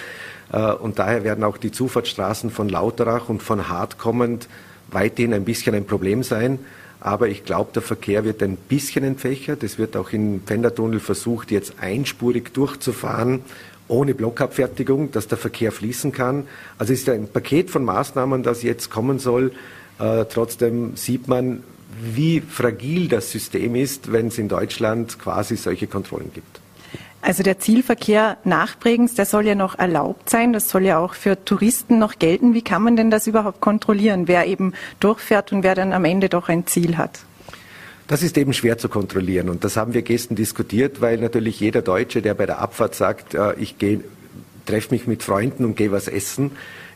[0.52, 4.48] Äh, und daher werden auch die Zufahrtsstraßen von Lauterach und von Hart kommend
[4.90, 6.60] weiterhin ein bisschen ein Problem sein.
[7.00, 9.64] Aber ich glaube, der Verkehr wird ein bisschen entfächert.
[9.64, 13.42] Es wird auch im Pendertunnel versucht, jetzt einspurig durchzufahren,
[13.88, 16.46] ohne Blockabfertigung, dass der Verkehr fließen kann.
[16.78, 19.52] Also es ist ein Paket von Maßnahmen, das jetzt kommen soll.
[19.98, 21.62] Äh, trotzdem sieht man,
[22.00, 26.60] wie fragil das System ist, wenn es in Deutschland quasi solche Kontrollen gibt.
[27.22, 30.52] Also der Zielverkehr nach Bregenz, der soll ja noch erlaubt sein.
[30.52, 32.52] Das soll ja auch für Touristen noch gelten.
[32.52, 36.28] Wie kann man denn das überhaupt kontrollieren, wer eben durchfährt und wer dann am Ende
[36.28, 37.20] doch ein Ziel hat?
[38.08, 41.80] Das ist eben schwer zu kontrollieren und das haben wir gestern diskutiert, weil natürlich jeder
[41.80, 43.76] Deutsche, der bei der Abfahrt sagt, äh, ich
[44.66, 46.50] treffe mich mit Freunden und gehe was essen,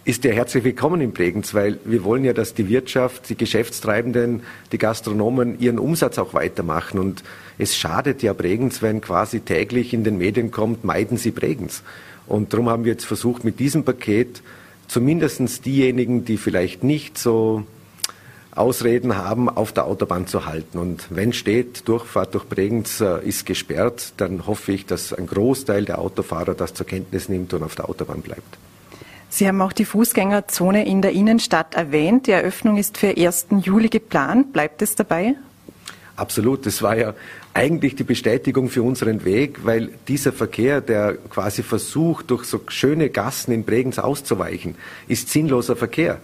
[0.08, 4.42] ist ja herzlich willkommen in Bregenz, weil wir wollen ja, dass die Wirtschaft, die Geschäftstreibenden,
[4.72, 6.98] die Gastronomen ihren Umsatz auch weitermachen.
[6.98, 7.22] Und
[7.58, 11.82] es schadet ja Bregenz, wenn quasi täglich in den Medien kommt, meiden Sie Bregenz.
[12.26, 14.40] Und darum haben wir jetzt versucht, mit diesem Paket
[14.86, 17.64] zumindest diejenigen, die vielleicht nicht so
[18.52, 20.78] Ausreden haben, auf der Autobahn zu halten.
[20.78, 25.84] Und wenn steht, Durchfahrt durch Bregenz äh, ist gesperrt, dann hoffe ich, dass ein Großteil
[25.84, 28.56] der Autofahrer das zur Kenntnis nimmt und auf der Autobahn bleibt.
[29.30, 32.26] Sie haben auch die Fußgängerzone in der Innenstadt erwähnt.
[32.26, 33.48] Die Eröffnung ist für 1.
[33.62, 34.52] Juli geplant.
[34.52, 35.34] Bleibt es dabei?
[36.16, 36.66] Absolut.
[36.66, 37.14] Das war ja
[37.54, 43.10] eigentlich die Bestätigung für unseren Weg, weil dieser Verkehr, der quasi versucht, durch so schöne
[43.10, 44.74] Gassen in Bregenz auszuweichen,
[45.06, 46.18] ist sinnloser Verkehr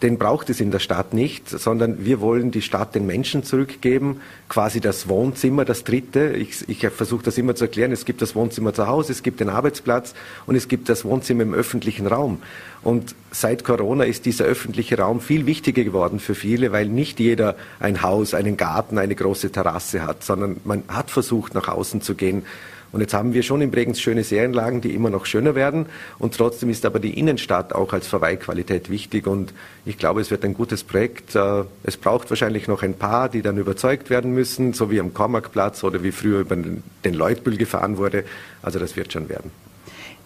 [0.00, 4.20] den braucht es in der Stadt nicht, sondern wir wollen die Stadt den Menschen zurückgeben,
[4.48, 6.30] quasi das Wohnzimmer, das dritte.
[6.30, 7.92] Ich, ich versuche das immer zu erklären.
[7.92, 10.14] Es gibt das Wohnzimmer zu Hause, es gibt den Arbeitsplatz
[10.46, 12.42] und es gibt das Wohnzimmer im öffentlichen Raum.
[12.82, 17.54] Und seit Corona ist dieser öffentliche Raum viel wichtiger geworden für viele, weil nicht jeder
[17.78, 22.14] ein Haus, einen Garten, eine große Terrasse hat, sondern man hat versucht, nach außen zu
[22.14, 22.44] gehen.
[22.92, 25.86] Und jetzt haben wir schon in Bregenz schöne Serienlagen, die immer noch schöner werden.
[26.18, 29.26] Und trotzdem ist aber die Innenstadt auch als Verweilqualität wichtig.
[29.26, 29.54] Und
[29.86, 31.34] ich glaube, es wird ein gutes Projekt.
[31.34, 35.14] Äh, es braucht wahrscheinlich noch ein paar, die dann überzeugt werden müssen, so wie am
[35.14, 38.24] Kormakplatz oder wie früher über den Leutbühl gefahren wurde.
[38.60, 39.50] Also das wird schon werden.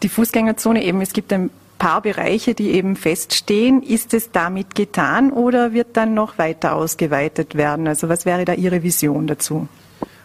[0.02, 3.82] Die Fußgängerzone eben, es gibt ein paar Bereiche, die eben feststehen.
[3.82, 7.86] Ist es damit getan oder wird dann noch weiter ausgeweitet werden?
[7.86, 9.68] Also was wäre da Ihre Vision dazu?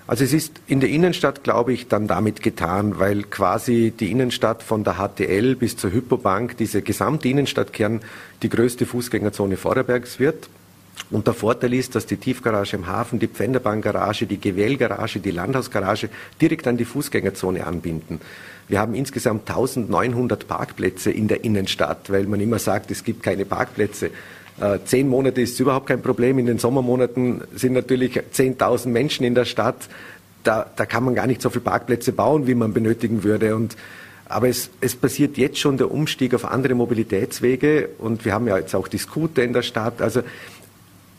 [0.08, 4.64] Also es ist in der Innenstadt, glaube ich, dann damit getan, weil quasi die Innenstadt
[4.64, 8.02] von der HTL bis zur Hypobank, diese gesamte Innenstadtkern,
[8.41, 10.49] die größte Fußgängerzone Vorarlbergs wird.
[11.10, 16.10] Und der Vorteil ist, dass die Tiefgarage im Hafen, die Pfänderbahngarage, die GWL-Garage, die Landhausgarage
[16.41, 18.20] direkt an die Fußgängerzone anbinden.
[18.68, 23.45] Wir haben insgesamt 1900 Parkplätze in der Innenstadt, weil man immer sagt, es gibt keine
[23.45, 24.12] Parkplätze.
[24.62, 26.38] Äh, zehn Monate ist überhaupt kein Problem.
[26.38, 29.89] In den Sommermonaten sind natürlich 10.000 Menschen in der Stadt.
[30.43, 33.55] Da, da kann man gar nicht so viele Parkplätze bauen, wie man benötigen würde.
[33.55, 33.76] Und
[34.26, 38.57] aber es, es, passiert jetzt schon der Umstieg auf andere Mobilitätswege und wir haben ja
[38.57, 40.01] jetzt auch die Scooter in der Stadt.
[40.01, 40.22] Also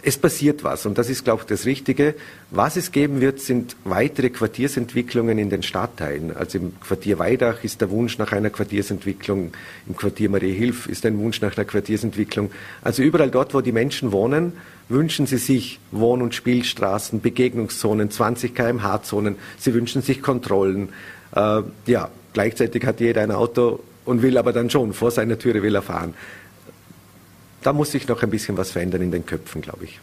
[0.04, 2.14] es passiert was und das ist, glaube ich, das Richtige.
[2.50, 6.36] Was es geben wird, sind weitere Quartiersentwicklungen in den Stadtteilen.
[6.36, 9.52] Also im Quartier Weidach ist der Wunsch nach einer Quartiersentwicklung,
[9.86, 12.50] im Quartier Marie Hilf ist ein Wunsch nach einer Quartiersentwicklung.
[12.82, 14.54] Also überall dort, wo die Menschen wohnen,
[14.88, 19.36] wünschen sie sich Wohn- und Spielstraßen, Begegnungszonen, 20 kmh-Zonen.
[19.58, 20.88] Sie wünschen sich Kontrollen.
[21.34, 25.62] Äh, ja, gleichzeitig hat jeder ein Auto und will aber dann schon vor seiner Türe
[25.62, 26.14] will er fahren
[27.62, 30.00] da muss sich noch ein bisschen was verändern in den Köpfen, glaube ich.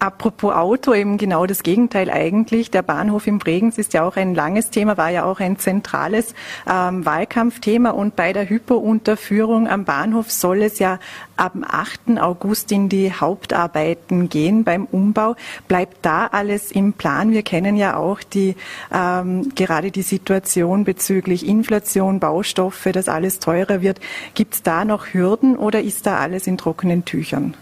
[0.00, 2.70] Apropos Auto, eben genau das Gegenteil eigentlich.
[2.70, 6.34] Der Bahnhof im Bregenz ist ja auch ein langes Thema, war ja auch ein zentrales
[6.66, 7.90] ähm, Wahlkampfthema.
[7.90, 10.98] Und bei der Hypo-Unterführung am Bahnhof soll es ja
[11.36, 12.18] am 8.
[12.18, 15.36] August in die Hauptarbeiten gehen beim Umbau.
[15.68, 17.32] Bleibt da alles im Plan?
[17.32, 18.56] Wir kennen ja auch die,
[18.90, 24.00] ähm, gerade die Situation bezüglich Inflation, Baustoffe, dass alles teurer wird.
[24.32, 27.54] Gibt es da noch Hürden oder ist da alles in trockenen Tüchern?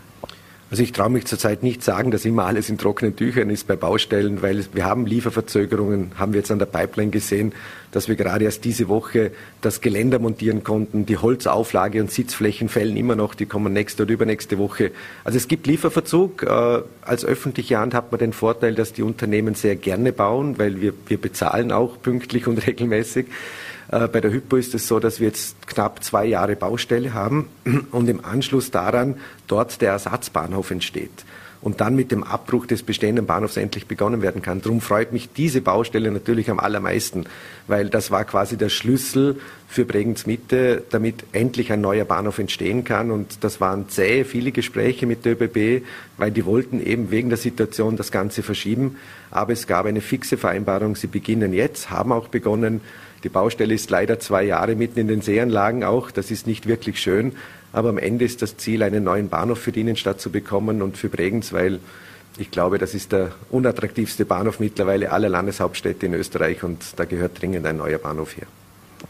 [0.71, 3.75] Also ich traue mich zurzeit nicht sagen, dass immer alles in trockenen Tüchern ist bei
[3.75, 7.55] Baustellen, weil wir haben Lieferverzögerungen, haben wir jetzt an der Pipeline gesehen,
[7.91, 9.31] dass wir gerade erst diese Woche
[9.63, 11.07] das Geländer montieren konnten.
[11.07, 14.91] Die Holzauflage und Sitzflächen fällen immer noch, die kommen nächste oder übernächste Woche.
[15.25, 16.43] Also es gibt Lieferverzug.
[16.43, 20.83] Äh, als öffentliche Hand hat man den Vorteil, dass die Unternehmen sehr gerne bauen, weil
[20.83, 23.27] wir, wir bezahlen auch pünktlich und regelmäßig.
[23.91, 27.49] Äh, bei der Hypo ist es so, dass wir jetzt knapp zwei Jahre Baustelle haben
[27.91, 29.17] und im Anschluss daran
[29.47, 31.25] dort der Ersatzbahnhof entsteht
[31.61, 34.61] und dann mit dem Abbruch des bestehenden Bahnhofs endlich begonnen werden kann.
[34.61, 37.25] Darum freut mich diese Baustelle natürlich am allermeisten,
[37.67, 42.85] weil das war quasi der Schlüssel für Bregenz Mitte, damit endlich ein neuer Bahnhof entstehen
[42.85, 43.11] kann.
[43.11, 45.85] Und das waren zähe, viele Gespräche mit der ÖBB,
[46.17, 48.97] weil die wollten eben wegen der Situation das Ganze verschieben.
[49.31, 52.81] Aber es gab eine fixe Vereinbarung, sie beginnen jetzt, haben auch begonnen.
[53.25, 56.11] Die Baustelle ist leider zwei Jahre mitten in den Seeanlagen auch.
[56.11, 57.33] Das ist nicht wirklich schön.
[57.73, 60.97] Aber am Ende ist das Ziel, einen neuen Bahnhof für die Innenstadt zu bekommen und
[60.97, 61.81] für Bregenz, weil
[62.39, 67.41] ich glaube, das ist der unattraktivste Bahnhof mittlerweile aller Landeshauptstädte in Österreich und da gehört
[67.41, 68.47] dringend ein neuer Bahnhof her.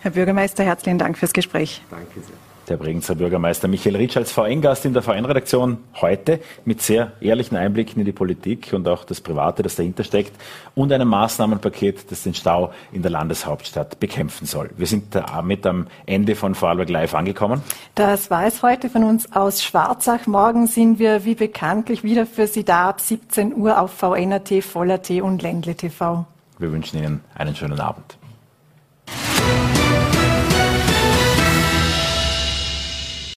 [0.01, 1.83] Herr Bürgermeister, herzlichen Dank fürs Gespräch.
[1.91, 7.13] Danke sehr der Bregenzer Bürgermeister Michael Ritsch als VN-Gast in der VN-Redaktion heute mit sehr
[7.21, 10.33] ehrlichen Einblicken in die Politik und auch das Private, das dahinter steckt
[10.75, 14.71] und einem Maßnahmenpaket, das den Stau in der Landeshauptstadt bekämpfen soll.
[14.77, 17.63] Wir sind damit am Ende von Vorarlberg Live angekommen.
[17.95, 20.27] Das war es heute von uns aus Schwarzach.
[20.27, 25.03] Morgen sind wir wie bekanntlich wieder für Sie da ab 17 Uhr auf VNRT, Voller
[25.03, 26.27] T und Ländle TV.
[26.59, 28.18] Wir wünschen Ihnen einen schönen Abend.